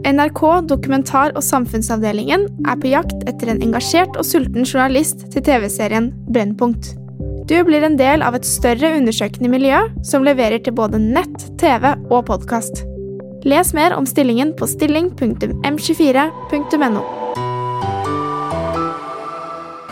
NRK 0.03 0.41
Dokumentar- 0.67 1.31
og 1.37 1.43
samfunnsavdelingen 1.47 2.41
er 2.67 2.75
på 2.81 2.87
jakt 2.91 3.23
etter 3.31 3.47
en 3.53 3.63
engasjert 3.63 4.17
og 4.19 4.25
sulten 4.27 4.67
journalist 4.67 5.23
til 5.31 5.39
TV-serien 5.47 6.11
Brennpunkt. 6.27 6.99
Du 7.47 7.55
blir 7.63 7.87
en 7.87 7.95
del 7.95 8.19
av 8.19 8.35
et 8.35 8.43
større 8.47 8.97
undersøkende 8.97 9.49
miljø 9.55 9.79
som 10.03 10.27
leverer 10.27 10.59
til 10.59 10.75
både 10.75 10.99
nett, 10.99 11.55
TV 11.55 11.95
og 12.09 12.27
podkast. 12.27 12.83
Les 13.47 13.73
mer 13.75 13.91
om 13.95 14.05
stillingen 14.07 14.55
på 14.59 14.67
stilling.m24.no. 14.75 17.22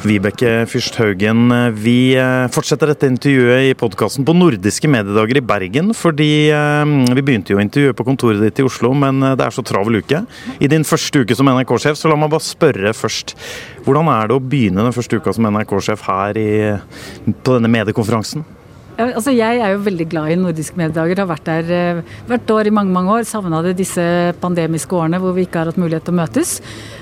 Vibeke 0.01 0.63
Fyrst 0.65 0.96
Haugen, 0.98 1.51
vi 1.77 2.13
eh, 2.17 2.48
fortsetter 2.50 2.89
dette 2.89 3.05
intervjuet 3.05 3.67
i 3.70 3.75
podkasten 3.77 4.25
på 4.25 4.34
Nordiske 4.34 4.89
mediedager 4.89 5.38
i 5.38 5.43
Bergen. 5.46 5.91
Fordi 5.98 6.50
eh, 6.50 6.93
vi 7.13 7.24
begynte 7.25 7.53
jo 7.53 7.60
å 7.60 7.62
intervjue 7.62 7.98
på 7.98 8.05
kontoret 8.08 8.41
ditt 8.41 8.62
i 8.63 8.65
Oslo, 8.65 8.93
men 8.98 9.22
eh, 9.22 9.36
det 9.38 9.46
er 9.46 9.53
så 9.53 9.65
travel 9.65 10.00
uke. 10.01 10.24
I 10.58 10.70
din 10.72 10.88
første 10.88 11.22
uke 11.22 11.38
som 11.38 11.51
NRK-sjef, 11.51 12.00
så 12.00 12.10
la 12.10 12.17
meg 12.17 12.34
bare 12.34 12.46
spørre 12.46 12.96
først. 12.98 13.36
Hvordan 13.86 14.10
er 14.13 14.31
det 14.31 14.39
å 14.39 14.41
begynne 14.41 14.88
den 14.88 14.96
første 14.96 15.22
uka 15.22 15.36
som 15.38 15.46
NRK-sjef 15.51 16.08
her 16.10 16.41
i, 16.41 16.50
på 17.29 17.60
denne 17.60 17.72
mediekonferansen? 17.72 18.48
Altså, 19.10 19.34
jeg 19.36 19.60
er 19.60 19.74
jo 19.74 19.84
veldig 19.86 20.08
glad 20.12 20.31
i 20.31 20.39
nordiske 20.39 20.79
mediedager. 20.79 21.24
Har 21.24 21.29
vært 21.29 21.50
der 21.50 22.01
hvert 22.29 22.55
år 22.55 22.70
i 22.70 22.74
mange 22.75 22.93
mange 22.93 23.20
år. 23.20 23.27
Savna 23.27 23.62
det 23.65 23.77
disse 23.79 24.03
pandemiske 24.41 24.98
årene 24.98 25.20
hvor 25.22 25.36
vi 25.38 25.48
ikke 25.48 25.63
har 25.63 25.72
hatt 25.72 25.81
mulighet 25.81 26.08
til 26.08 26.15
å 26.15 26.22
møtes. 26.22 26.58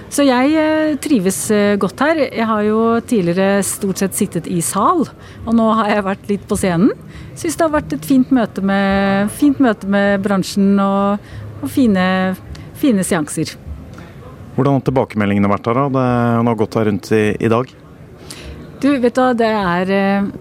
Så 0.10 0.26
jeg 0.26 0.56
eh, 0.58 0.96
trives 1.02 1.38
eh, 1.54 1.76
godt 1.80 2.02
her. 2.02 2.18
Jeg 2.26 2.48
har 2.50 2.64
jo 2.66 2.80
tidligere 3.06 3.62
stort 3.66 4.02
sett 4.02 4.18
sittet 4.18 4.50
i 4.50 4.58
sal, 4.66 5.04
og 5.46 5.52
nå 5.56 5.68
har 5.78 5.92
jeg 5.94 6.06
vært 6.08 6.32
litt 6.32 6.48
på 6.50 6.58
scenen. 6.58 6.90
Syns 7.38 7.60
det 7.60 7.66
har 7.68 7.76
vært 7.76 7.94
et 7.94 8.08
fint 8.10 8.34
møte 8.34 8.64
med, 8.66 9.30
fint 9.38 9.62
møte 9.62 9.90
med 9.90 10.24
bransjen 10.26 10.82
og, 10.82 11.30
og 11.62 11.70
fine, 11.70 12.04
fine, 12.82 13.06
seanser. 13.06 13.54
Hvordan 14.56 14.80
har 14.80 14.88
tilbakemeldingene 14.90 15.52
vært 15.52 15.70
her? 15.70 15.78
da? 15.78 15.88
Det 15.94 16.50
har 16.50 16.60
gått 16.64 16.80
her 16.80 16.90
rundt 16.90 17.12
i, 17.14 17.24
i 17.38 17.54
dag? 17.54 17.76
Du, 18.82 18.90
vet 18.90 19.14
du, 19.14 19.24
det 19.38 19.54
er 19.54 19.94
eh, 19.94 20.32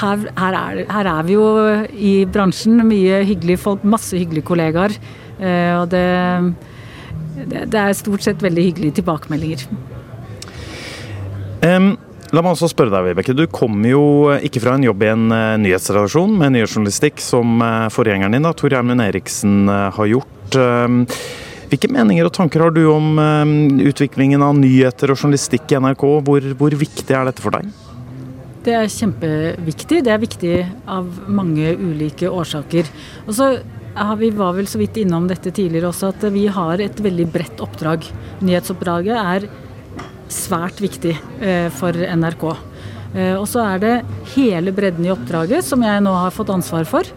her, 0.00 0.24
her, 0.38 0.56
er 0.60 0.80
her, 0.92 1.10
er 1.12 1.26
vi 1.26 1.36
jo 1.36 1.50
i 1.92 2.14
bransjen. 2.30 2.80
Mye 2.86 3.24
hyggelige 3.26 3.62
folk, 3.62 3.84
masse 3.84 4.16
hyggelige 4.18 4.46
kollegaer. 4.46 4.96
Og 5.36 5.90
det 5.92 6.04
det 7.36 7.76
er 7.76 7.94
stort 7.96 8.24
sett 8.24 8.42
veldig 8.42 8.64
hyggelige 8.70 8.98
tilbakemeldinger. 9.00 9.66
Um, 11.66 11.94
la 12.32 12.42
meg 12.42 12.52
også 12.52 12.70
spørre 12.72 12.92
deg, 12.94 13.10
Vibeke. 13.10 13.36
Du 13.36 13.44
kommer 13.52 13.90
jo 13.90 14.04
ikke 14.44 14.62
fra 14.64 14.76
en 14.76 14.86
jobb 14.86 15.04
i 15.04 15.10
en 15.12 15.26
uh, 15.32 15.56
nyhetsredaksjon 15.60 16.36
med 16.40 16.56
nyhetsjournalistikk 16.56 17.20
som 17.24 17.58
uh, 17.62 17.88
forgjengeren 17.92 18.36
din, 18.36 18.46
da, 18.46 18.54
Tor 18.56 18.72
Gjermund 18.72 19.04
Eriksen, 19.04 19.66
har 19.68 20.12
gjort. 20.12 20.32
Hvilke 21.66 21.90
meninger 21.90 22.28
og 22.28 22.34
tanker 22.36 22.62
har 22.62 22.70
du 22.70 22.84
om 22.92 23.18
utviklingen 23.82 24.44
av 24.46 24.54
nyheter 24.54 25.10
og 25.10 25.18
journalistikk 25.18 25.74
i 25.74 25.80
NRK? 25.82 26.04
Hvor, 26.28 26.46
hvor 26.60 26.76
viktig 26.86 27.10
er 27.10 27.26
dette 27.26 27.42
for 27.42 27.58
deg? 27.58 27.85
Det 28.66 28.74
er 28.74 28.88
kjempeviktig. 28.90 30.00
Det 30.02 30.10
er 30.10 30.18
viktig 30.18 30.54
av 30.90 31.06
mange 31.30 31.70
ulike 31.78 32.26
årsaker. 32.26 32.88
Og 33.28 33.36
så 33.36 33.50
vi 34.18 34.30
var 34.34 34.56
vel 34.56 34.66
så 34.68 34.80
vidt 34.80 34.98
innom 35.00 35.28
dette 35.30 35.52
tidligere 35.54 35.88
også, 35.92 36.10
at 36.10 36.24
vi 36.34 36.48
har 36.52 36.82
et 36.82 36.98
veldig 37.00 37.28
bredt 37.32 37.62
oppdrag. 37.62 38.08
Nyhetsoppdraget 38.42 39.16
er 39.16 39.46
svært 40.28 40.82
viktig 40.82 41.14
eh, 41.14 41.68
for 41.72 41.94
NRK. 41.94 42.44
Eh, 43.14 43.36
og 43.38 43.46
så 43.48 43.62
er 43.64 43.80
det 43.84 43.94
hele 44.34 44.74
bredden 44.74 45.06
i 45.06 45.14
oppdraget 45.14 45.64
som 45.64 45.86
jeg 45.86 46.02
nå 46.02 46.12
har 46.18 46.34
fått 46.34 46.50
ansvar 46.52 46.84
for. 46.90 47.08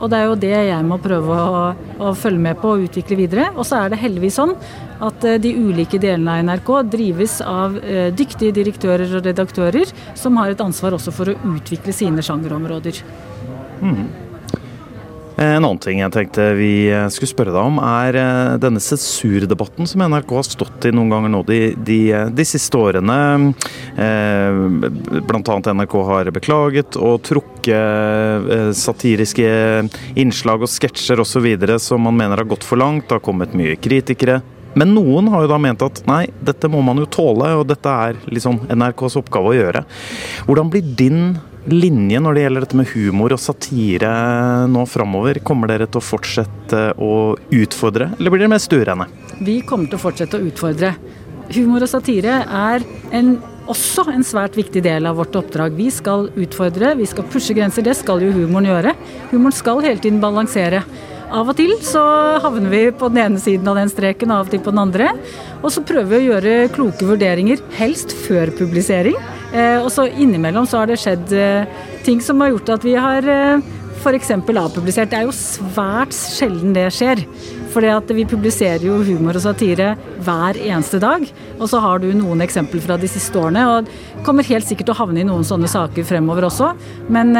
Og 0.00 0.10
det 0.10 0.18
er 0.18 0.26
jo 0.26 0.38
det 0.40 0.54
jeg 0.54 0.86
må 0.86 0.98
prøve 1.02 1.36
å, 1.38 1.60
å 2.02 2.14
følge 2.18 2.42
med 2.48 2.58
på 2.62 2.74
og 2.74 2.88
utvikle 2.88 3.18
videre. 3.20 3.50
Og 3.54 3.66
så 3.68 3.82
er 3.82 3.92
det 3.92 4.00
heldigvis 4.02 4.38
sånn 4.40 4.56
at 5.04 5.26
eh, 5.28 5.38
de 5.42 5.54
ulike 5.54 6.00
delene 6.02 6.38
av 6.38 6.44
NRK 6.48 6.72
drives 6.94 7.38
av 7.44 7.78
eh, 7.82 8.10
dyktige 8.14 8.54
direktører 8.56 9.18
og 9.18 9.28
redaktører 9.28 9.94
som 10.18 10.40
har 10.40 10.54
et 10.54 10.64
ansvar 10.64 10.98
også 10.98 11.14
for 11.14 11.32
å 11.32 11.38
utvikle 11.54 11.94
sine 11.94 12.24
sjangerområder. 12.24 13.02
Mm. 13.84 14.23
En 15.34 15.64
annen 15.64 15.80
ting 15.82 15.98
jeg 15.98 16.12
tenkte 16.14 16.44
vi 16.54 16.86
eh, 16.94 17.08
skulle 17.10 17.32
spørre 17.32 17.50
deg 17.50 17.66
om, 17.66 17.80
er 17.82 18.14
eh, 18.20 18.54
denne 18.62 18.78
sensurdebatten 18.82 19.88
som 19.90 20.04
NRK 20.06 20.30
har 20.36 20.46
stått 20.46 20.86
i 20.86 20.92
noen 20.94 21.10
ganger 21.10 21.32
nå 21.32 21.40
de, 21.48 21.58
de, 21.74 21.98
eh, 22.14 22.28
de 22.30 22.46
siste 22.46 22.78
årene. 22.78 23.16
Annet 25.44 25.70
NRK 25.74 25.94
har 26.08 26.30
beklaget 26.34 26.96
og 26.98 27.20
trukket 27.26 28.74
satiriske 28.78 29.48
innslag 30.18 30.64
og 30.64 30.70
sketsjer 30.70 31.22
osv. 31.22 31.46
som 31.82 32.02
man 32.06 32.16
mener 32.18 32.42
har 32.42 32.48
gått 32.48 32.66
for 32.66 32.78
langt. 32.80 33.08
Det 33.08 33.18
har 33.18 33.24
kommet 33.24 33.54
mye 33.58 33.74
kritikere. 33.76 34.40
Men 34.78 34.94
noen 34.94 35.28
har 35.30 35.44
jo 35.44 35.50
da 35.50 35.58
ment 35.62 35.82
at 35.86 36.00
nei, 36.10 36.24
dette 36.42 36.70
må 36.70 36.82
man 36.82 36.98
jo 37.02 37.10
tåle, 37.10 37.52
og 37.60 37.66
dette 37.70 37.90
er 37.90 38.18
liksom 38.26 38.64
NRKs 38.74 39.18
oppgave 39.20 39.52
å 39.52 39.58
gjøre. 39.58 39.84
Hvordan 40.48 40.70
blir 40.72 40.94
din 40.98 41.20
linje 41.70 42.20
når 42.20 42.36
det 42.36 42.44
gjelder 42.44 42.64
dette 42.64 42.78
med 42.78 42.90
humor 42.92 43.34
og 43.34 43.40
satire 43.40 44.12
nå 44.70 44.84
framover? 44.90 45.40
Kommer 45.46 45.70
dere 45.70 45.88
til 45.88 46.00
å 46.00 46.04
fortsette 46.04 46.82
å 47.00 47.12
utfordre, 47.54 48.12
eller 48.18 48.34
blir 48.34 48.44
det 48.44 48.52
mer 48.52 48.62
stuerene? 48.62 49.08
Vi 49.40 49.60
kommer 49.66 49.90
til 49.90 49.98
å 49.98 50.04
fortsette 50.04 50.40
å 50.40 50.46
utfordre. 50.48 50.94
Humor 51.54 51.84
og 51.84 51.90
satire 51.90 52.38
er 52.44 52.84
en, 53.12 53.34
også 53.70 54.06
en 54.12 54.24
svært 54.24 54.56
viktig 54.56 54.80
del 54.84 55.08
av 55.08 55.18
vårt 55.20 55.36
oppdrag. 55.36 55.74
Vi 55.76 55.90
skal 55.92 56.30
utfordre, 56.40 56.94
vi 56.98 57.08
skal 57.08 57.26
pushe 57.32 57.56
grenser. 57.56 57.84
Det 57.84 57.96
skal 57.98 58.22
jo 58.24 58.32
humoren 58.32 58.70
gjøre. 58.70 58.94
Humoren 59.32 59.56
skal 59.56 59.84
hele 59.84 60.00
tiden 60.00 60.22
balansere. 60.24 60.84
Av 61.34 61.48
og 61.50 61.56
til 61.58 61.72
så 61.82 62.02
havner 62.44 62.70
vi 62.70 62.82
på 62.94 63.08
den 63.10 63.22
ene 63.24 63.40
siden 63.42 63.68
av 63.68 63.78
den 63.80 63.90
streken, 63.90 64.32
av 64.32 64.46
og 64.46 64.52
til 64.52 64.60
på 64.62 64.72
den 64.72 64.82
andre. 64.84 65.10
Og 65.62 65.72
så 65.74 65.82
prøver 65.84 66.12
vi 66.12 66.20
å 66.20 66.34
gjøre 66.34 66.68
kloke 66.74 67.08
vurderinger, 67.08 67.60
helst 67.76 68.14
før 68.24 68.52
publisering. 68.54 69.18
Eh, 69.54 69.78
og 69.78 69.90
så 69.94 70.08
innimellom 70.10 70.66
så 70.66 70.82
har 70.82 70.90
det 70.90 70.98
skjedd 70.98 71.32
eh, 71.38 71.82
ting 72.06 72.22
som 72.22 72.42
har 72.42 72.50
gjort 72.50 72.74
at 72.74 72.86
vi 72.86 72.96
har 72.98 73.28
eh, 73.30 73.74
f.eks. 74.00 74.32
avpublisert. 74.34 75.12
Det 75.12 75.20
er 75.20 75.28
jo 75.28 75.36
svært 75.36 76.14
sjelden 76.14 76.74
det 76.74 76.88
skjer. 76.94 77.22
For 77.74 78.12
vi 78.14 78.26
publiserer 78.30 78.84
jo 78.86 79.00
humor 79.02 79.34
og 79.34 79.42
satire 79.42 79.94
hver 80.22 80.58
eneste 80.60 81.00
dag. 81.02 81.24
Og 81.58 81.66
så 81.70 81.80
har 81.82 82.02
du 82.02 82.10
noen 82.14 82.44
eksempler 82.44 82.82
fra 82.84 82.98
de 83.00 83.10
siste 83.10 83.38
årene. 83.38 83.64
Og 83.70 84.22
kommer 84.26 84.46
helt 84.46 84.66
sikkert 84.68 84.90
til 84.90 84.94
å 84.94 85.00
havne 85.00 85.22
i 85.22 85.26
noen 85.26 85.46
sånne 85.46 85.70
saker 85.70 86.06
fremover 86.06 86.46
også. 86.46 86.70
Men 87.10 87.34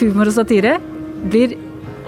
humor 0.00 0.26
og 0.26 0.34
satire 0.34 0.80
blir 1.30 1.54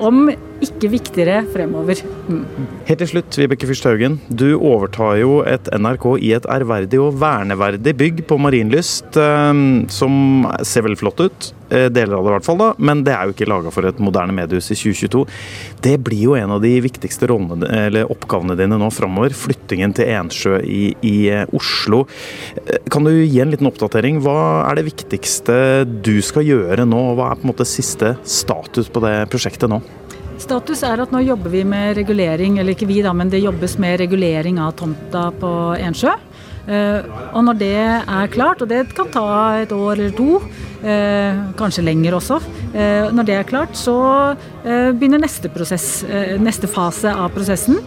om 0.02 0.26
ikke 0.64 0.90
viktigere 0.92 1.42
fremover. 1.52 2.00
Mm. 2.28 2.42
Helt 2.88 3.02
til 3.02 3.10
slutt, 3.12 3.38
Vibeke 3.38 3.68
Fyrst 3.68 3.86
Haugen. 3.88 4.18
Du 4.28 4.48
overtar 4.56 5.18
jo 5.20 5.40
et 5.46 5.70
NRK 5.74 6.08
i 6.24 6.32
et 6.38 6.48
ærverdig 6.50 7.00
og 7.02 7.20
verneverdig 7.20 7.94
bygg 7.98 8.24
på 8.28 8.40
Marienlyst, 8.42 9.16
eh, 9.16 9.62
som 9.92 10.48
ser 10.66 10.86
veldig 10.86 11.00
flott 11.02 11.24
ut. 11.26 11.52
Eh, 11.70 11.88
deler 11.92 12.16
av 12.16 12.24
det 12.24 12.30
i 12.30 12.34
hvert 12.36 12.46
fall, 12.46 12.60
da. 12.62 12.68
Men 12.80 13.02
det 13.04 13.12
er 13.12 13.28
jo 13.28 13.34
ikke 13.34 13.48
laga 13.50 13.72
for 13.72 13.84
et 13.88 14.00
moderne 14.00 14.32
mediehus 14.32 14.70
i 14.72 14.78
2022. 14.78 15.24
Det 15.84 15.96
blir 16.00 16.22
jo 16.30 16.36
en 16.38 16.54
av 16.56 16.62
de 16.64 16.72
viktigste 16.80 17.28
rollene, 17.28 18.04
oppgavene 18.08 18.56
dine 18.58 18.78
nå 18.80 18.88
framover. 18.94 19.36
Flyttingen 19.36 19.92
til 19.96 20.08
Ensjø 20.16 20.58
i, 20.64 20.94
i 21.04 21.16
eh, 21.32 21.44
Oslo. 21.56 22.06
Kan 22.92 23.04
du 23.04 23.12
gi 23.12 23.42
en 23.42 23.52
liten 23.52 23.68
oppdatering? 23.68 24.22
Hva 24.24 24.64
er 24.70 24.80
det 24.80 24.88
viktigste 24.88 25.58
du 25.84 26.16
skal 26.24 26.48
gjøre 26.48 26.88
nå? 26.88 27.04
Hva 27.18 27.32
er 27.32 27.40
på 27.40 27.48
en 27.48 27.52
måte 27.52 27.68
siste 27.68 28.16
status 28.24 28.88
på 28.92 29.04
det 29.04 29.16
prosjektet 29.32 29.68
nå? 29.70 29.82
Status 30.38 30.84
er 30.86 31.02
at 31.02 31.10
nå 31.10 31.20
jobber 31.26 31.50
vi 31.50 31.64
med 31.66 31.96
regulering, 31.98 32.60
eller 32.60 32.76
ikke 32.76 32.88
vi 32.88 33.00
da, 33.02 33.12
men 33.16 33.30
det 33.32 33.42
jobbes 33.42 33.74
med 33.82 33.98
regulering 34.00 34.60
av 34.62 34.76
tomta 34.78 35.28
på 35.34 35.50
Ensjø. 35.82 36.14
Uh, 36.68 37.00
og 37.32 37.46
når 37.46 37.56
det 37.62 37.74
er 37.80 38.28
klart, 38.28 38.60
og 38.60 38.68
det 38.68 38.82
kan 38.96 39.08
ta 39.08 39.24
et 39.62 39.72
år 39.72 39.94
eller 39.96 40.12
to, 40.12 40.36
uh, 40.84 41.38
kanskje 41.56 41.86
lenger 41.86 42.18
også, 42.18 42.36
uh, 42.74 43.08
når 43.08 43.28
det 43.28 43.36
er 43.38 43.48
klart, 43.48 43.72
så 43.78 43.96
begynner 44.68 45.22
neste 45.22 45.48
prosess, 45.52 46.04
neste 46.42 46.68
fase 46.70 47.08
av 47.08 47.30
prosessen. 47.32 47.78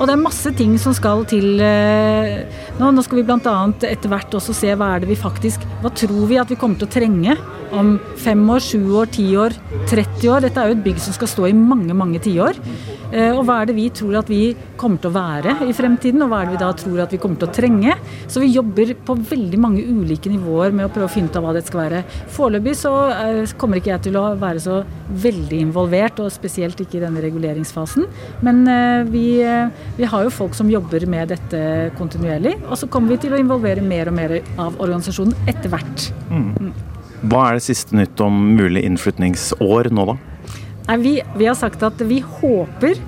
Og 0.00 0.08
det 0.08 0.14
er 0.16 0.22
masse 0.22 0.50
ting 0.58 0.72
som 0.82 0.94
skal 0.96 1.22
til 1.30 1.60
nå. 1.60 2.88
Nå 2.90 3.04
skal 3.06 3.20
vi 3.20 3.26
bl.a. 3.28 3.58
etter 3.86 4.10
hvert 4.10 4.34
også 4.34 4.56
se 4.56 4.72
hva 4.74 4.94
er 4.94 5.04
det 5.04 5.12
vi 5.12 5.18
faktisk 5.18 5.62
Hva 5.84 5.92
tror 5.94 6.24
vi 6.30 6.40
at 6.40 6.50
vi 6.50 6.58
kommer 6.58 6.80
til 6.80 6.88
å 6.88 6.94
trenge 6.96 7.36
om 7.78 7.94
fem 8.20 8.42
år, 8.50 8.62
sju 8.62 8.80
år, 9.00 9.10
ti 9.14 9.26
år, 9.38 9.54
30 9.90 10.28
år. 10.30 10.44
Dette 10.44 10.60
er 10.60 10.70
jo 10.70 10.76
et 10.78 10.84
bygg 10.84 11.00
som 11.02 11.16
skal 11.16 11.30
stå 11.30 11.48
i 11.48 11.56
mange, 11.56 11.94
mange 11.96 12.20
tiår. 12.22 12.58
Eh, 13.14 13.30
og 13.30 13.44
hva 13.46 13.60
er 13.60 13.70
det 13.70 13.76
vi 13.76 13.86
tror 13.94 14.18
at 14.20 14.30
vi 14.30 14.54
kommer 14.80 15.00
til 15.02 15.12
å 15.12 15.14
være 15.14 15.56
i 15.68 15.74
fremtiden, 15.76 16.22
og 16.24 16.32
hva 16.32 16.42
er 16.42 16.48
det 16.48 16.56
vi 16.56 16.62
da 16.64 16.70
tror 16.78 17.02
at 17.04 17.14
vi 17.14 17.20
kommer 17.22 17.40
til 17.40 17.50
å 17.50 17.54
trenge? 17.54 17.96
Så 18.26 18.42
vi 18.42 18.52
jobber 18.54 18.94
på 19.06 19.16
veldig 19.30 19.60
mange 19.62 19.84
ulike 19.84 20.32
nivåer 20.32 20.74
med 20.74 20.88
å 20.88 20.92
prøve 20.92 21.10
å 21.10 21.14
finne 21.14 21.30
ut 21.30 21.38
av 21.38 21.46
hva 21.46 21.54
det 21.56 21.64
skal 21.66 21.84
være. 21.84 22.02
Foreløpig 22.34 22.76
så 22.80 22.94
eh, 23.12 23.54
kommer 23.60 23.80
ikke 23.80 23.94
jeg 23.94 24.06
til 24.08 24.18
å 24.20 24.26
være 24.40 24.64
så 24.64 24.80
veldig 25.24 25.62
involvert, 25.68 26.23
og 26.24 26.32
spesielt 26.34 26.80
ikke 26.80 26.98
i 26.98 27.04
denne 27.04 27.22
reguleringsfasen. 27.24 28.08
Men 28.46 28.64
eh, 28.70 29.04
vi, 29.10 29.26
vi 29.98 30.08
har 30.10 30.26
jo 30.26 30.32
folk 30.34 30.56
som 30.56 30.70
jobber 30.72 31.06
med 31.10 31.32
dette 31.34 31.62
kontinuerlig, 31.98 32.56
og 32.68 32.78
så 32.80 32.88
kommer 32.90 33.14
vi 33.14 33.22
til 33.24 33.36
å 33.36 33.40
involvere 33.40 33.84
mer 33.84 34.10
og 34.10 34.18
mer 34.18 34.38
av 34.58 34.76
organisasjonen 34.80 35.36
etter 35.50 35.72
hvert. 35.72 36.10
Mm. 36.30 36.50
mm. 36.58 36.74
Hva 37.24 37.46
er 37.48 37.56
det 37.56 37.64
siste 37.64 37.96
nytt 37.96 38.20
om 38.20 38.34
mulig 38.58 38.82
innflytningsår 38.84 39.88
nå, 39.96 40.04
da? 40.10 40.16
Nei, 40.90 40.96
vi, 41.00 41.12
vi, 41.38 41.46
har 41.48 41.56
sagt 41.56 41.82
at 41.86 42.02
vi 42.04 42.18
håper 42.20 42.98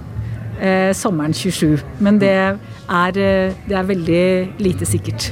eh, 0.61 0.93
sommeren 0.97 1.37
27, 1.37 1.83
men 2.01 2.21
det 2.23 2.33
er, 2.33 3.19
eh, 3.21 3.53
det 3.69 3.77
er 3.77 3.91
veldig 3.91 4.25
lite 4.65 4.89
sikkert. 4.89 5.29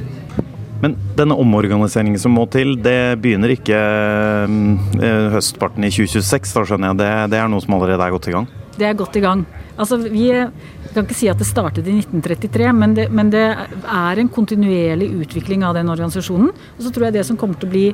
Men 0.83 0.97
denne 1.17 1.37
omorganiseringen 1.41 2.21
som 2.21 2.35
må 2.37 2.47
til, 2.53 2.75
det 2.83 3.17
begynner 3.23 3.55
ikke 3.55 3.79
eh, 3.79 5.29
høstparten 5.35 5.87
i 5.87 5.93
2026, 5.95 6.55
da 6.57 6.65
skjønner 6.69 6.93
jeg. 6.93 7.01
Det, 7.01 7.11
det 7.35 7.41
er 7.41 7.51
noe 7.53 7.65
som 7.65 7.77
allerede 7.79 8.05
er 8.05 8.17
godt 8.17 8.31
i 8.31 8.35
gang? 8.37 8.49
Det 8.75 8.89
er 8.89 8.97
godt 8.99 9.17
i 9.17 9.23
gang. 9.23 9.45
Altså, 9.79 9.99
vi 10.03 10.29
kan 10.95 11.03
ikke 11.03 11.17
si 11.19 11.29
at 11.31 11.39
det 11.41 11.47
startet 11.49 11.87
i 11.91 11.97
1933, 11.99 12.73
men 12.75 12.95
det, 12.95 13.07
men 13.11 13.31
det, 13.33 13.45
er 13.55 14.21
en 14.21 14.31
kontinuerlig 14.31 15.09
utvikling 15.25 15.65
av 15.67 15.75
den 15.79 15.91
organisasjonen. 15.91 16.51
Og 16.51 16.83
så 16.83 16.93
tror 16.95 17.09
jeg 17.09 17.17
det 17.19 17.25
som 17.27 17.39
kommer 17.39 17.59
til 17.59 17.71
å 17.71 17.75
bli 17.75 17.87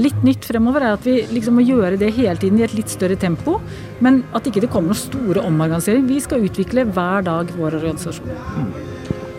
litt 0.00 0.24
nytt 0.24 0.48
fremover, 0.48 0.84
er 0.84 0.96
at 0.96 1.08
vi 1.08 1.20
liksom 1.32 1.58
må 1.60 1.66
gjøre 1.68 2.00
det 2.00 2.14
hele 2.16 2.36
tiden 2.40 2.60
i 2.60 2.66
et 2.68 2.76
litt 2.76 2.92
større 2.92 3.18
tempo. 3.20 3.58
Men 4.04 4.22
at 4.36 4.48
ikke 4.48 4.64
det 4.64 4.72
kommer 4.72 4.94
noen 4.94 5.02
store 5.02 5.44
omorganiseringer. 5.48 6.12
Vi 6.12 6.22
skal 6.24 6.48
utvikle 6.48 6.88
hver 6.92 7.28
dag 7.28 7.52
vår 7.56 7.80
organisasjon. 7.82 8.96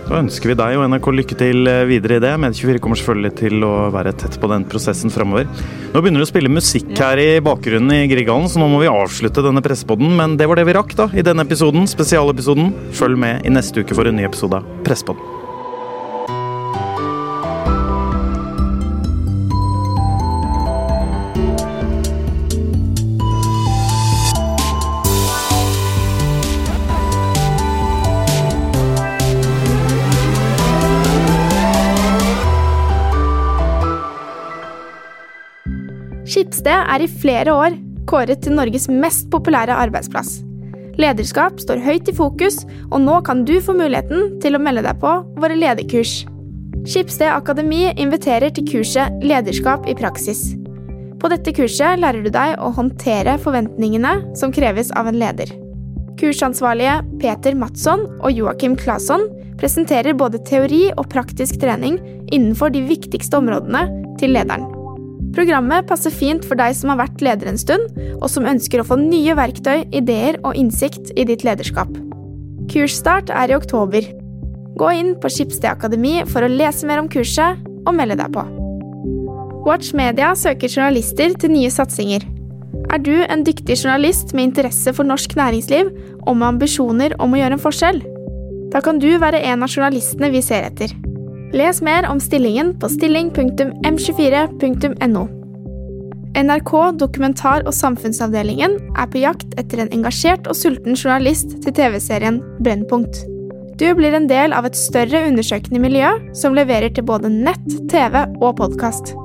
Så 0.10 0.18
ønsker 0.18 0.50
vi 0.50 0.56
deg 0.58 0.74
og 0.74 0.88
NRK 0.90 1.08
lykke 1.20 1.36
til 1.38 1.70
eh, 1.70 1.84
videre 1.86 2.18
i 2.18 2.22
det. 2.24 2.32
Med24 2.42 2.80
kommer 2.82 2.98
selvfølgelig 2.98 3.30
til 3.44 3.62
å 3.62 3.74
være 3.94 4.16
tett 4.18 4.40
på 4.42 4.50
den 4.50 4.66
prosessen 4.66 5.14
framover. 5.14 5.46
Nå 5.94 6.02
begynner 6.02 6.24
det 6.24 6.26
å 6.26 6.32
spille 6.32 6.50
musikk 6.50 6.90
her 6.98 7.22
i 7.22 7.28
bakgrunnen 7.46 7.94
i 7.94 8.10
Grieghallen, 8.10 8.50
så 8.50 8.58
nå 8.58 8.72
må 8.72 8.82
vi 8.82 8.90
avslutte 8.90 9.46
denne 9.46 9.62
pressepodden. 9.62 10.16
Men 10.18 10.34
det 10.42 10.50
var 10.50 10.58
det 10.58 10.66
vi 10.66 10.80
rakk 10.80 10.98
da 10.98 11.12
i 11.14 11.26
denne 11.26 11.46
episoden, 11.46 11.86
spesialepisoden. 11.92 12.74
Følg 12.98 13.22
med 13.22 13.46
i 13.46 13.54
neste 13.54 13.86
uke 13.86 13.94
for 13.94 14.10
en 14.10 14.18
ny 14.18 14.26
episode 14.26 14.64
av 14.64 14.74
Pressepodden. 14.88 15.39
Skipsted 36.70 36.94
er 36.94 37.02
i 37.02 37.10
flere 37.10 37.54
år 37.58 37.76
kåret 38.06 38.44
til 38.46 38.54
Norges 38.54 38.84
mest 38.94 39.26
populære 39.34 39.74
arbeidsplass. 39.74 40.44
Lederskap 41.02 41.58
står 41.58 41.82
høyt 41.82 42.12
i 42.12 42.14
fokus, 42.14 42.60
og 42.92 43.02
nå 43.02 43.16
kan 43.26 43.42
du 43.42 43.56
få 43.58 43.74
muligheten 43.74 44.36
til 44.44 44.54
å 44.54 44.62
melde 44.62 44.84
deg 44.86 45.00
på 45.02 45.16
våre 45.42 45.58
lederkurs. 45.58 46.28
Skipsted 46.86 47.32
Akademi 47.34 47.88
inviterer 47.98 48.54
til 48.54 48.70
kurset 48.70 49.18
Lederskap 49.26 49.90
i 49.90 49.98
praksis. 49.98 50.44
På 51.18 51.34
dette 51.34 51.56
kurset 51.58 51.98
lærer 52.04 52.22
du 52.22 52.30
deg 52.38 52.62
å 52.62 52.70
håndtere 52.78 53.40
forventningene 53.42 54.36
som 54.38 54.54
kreves 54.54 54.94
av 54.94 55.10
en 55.10 55.18
leder. 55.18 55.50
Kursansvarlige 56.22 57.00
Peter 57.18 57.58
Matsson 57.58 58.06
og 58.20 58.30
Joakim 58.30 58.78
Claesson 58.78 59.26
presenterer 59.58 60.14
både 60.14 60.46
teori 60.46 60.92
og 60.94 61.08
praktisk 61.10 61.64
trening 61.66 61.98
innenfor 62.30 62.78
de 62.78 62.86
viktigste 62.94 63.42
områdene 63.42 63.88
til 64.22 64.38
lederen. 64.38 64.76
Programmet 65.36 65.88
passer 65.90 66.14
fint 66.14 66.46
for 66.46 66.58
deg 66.60 66.74
som 66.78 66.92
har 66.94 67.02
vært 67.04 67.22
leder 67.24 67.52
en 67.52 67.60
stund, 67.60 67.92
og 68.18 68.28
som 68.32 68.48
ønsker 68.50 68.82
å 68.82 68.88
få 68.88 68.98
nye 69.02 69.36
verktøy, 69.38 69.86
ideer 69.96 70.40
og 70.44 70.58
innsikt 70.58 71.14
i 71.16 71.26
ditt 71.30 71.46
lederskap. 71.46 71.92
Kursstart 72.70 73.32
er 73.34 73.52
i 73.52 73.58
oktober. 73.58 74.06
Gå 74.80 74.90
inn 74.96 75.16
på 75.20 75.32
Skipsted 75.34 75.70
Akademi 75.70 76.20
for 76.30 76.46
å 76.46 76.52
lese 76.52 76.88
mer 76.88 77.02
om 77.02 77.10
kurset 77.12 77.60
og 77.86 77.96
melde 77.98 78.20
deg 78.20 78.34
på. 78.36 78.46
Watch 79.68 79.94
Media 79.98 80.32
søker 80.40 80.72
journalister 80.72 81.34
til 81.38 81.54
nye 81.54 81.72
satsinger. 81.74 82.24
Er 82.90 83.02
du 83.04 83.14
en 83.26 83.44
dyktig 83.46 83.76
journalist 83.82 84.34
med 84.34 84.50
interesse 84.50 84.94
for 84.96 85.06
norsk 85.06 85.36
næringsliv 85.38 85.92
og 86.26 86.34
med 86.38 86.48
ambisjoner 86.54 87.18
om 87.22 87.36
å 87.36 87.42
gjøre 87.42 87.58
en 87.58 87.66
forskjell? 87.66 88.02
Da 88.74 88.82
kan 88.86 89.02
du 89.02 89.12
være 89.22 89.42
en 89.50 89.66
av 89.66 89.74
journalistene 89.74 90.32
vi 90.34 90.42
ser 90.46 90.70
etter. 90.70 90.94
Les 91.54 91.82
mer 91.82 92.06
om 92.06 92.20
stillingen 92.22 92.80
på 92.80 92.90
stilling.m24.no. 92.90 95.28
NRK 96.38 96.72
Dokumentar- 97.02 97.66
og 97.66 97.74
samfunnsavdelingen 97.74 98.72
er 98.94 99.08
på 99.10 99.18
jakt 99.24 99.48
etter 99.58 99.80
en 99.82 99.90
engasjert 99.96 100.48
og 100.48 100.56
sulten 100.56 100.94
journalist 100.94 101.50
til 101.64 101.74
TV-serien 101.74 102.42
Brennpunkt. 102.62 103.26
Du 103.82 103.96
blir 103.98 104.14
en 104.14 104.30
del 104.30 104.54
av 104.54 104.66
et 104.70 104.78
større 104.78 105.26
undersøkende 105.26 105.82
miljø 105.82 106.06
som 106.38 106.54
leverer 106.54 106.94
til 106.94 107.10
både 107.10 107.34
nett, 107.34 107.66
TV 107.90 108.30
og 108.44 108.62
podkast. 108.62 109.18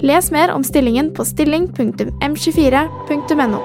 Les 0.00 0.32
mer 0.32 0.48
om 0.54 0.64
stillingen 0.64 1.12
på 1.12 1.24
stilling.m24.no. 1.28 3.60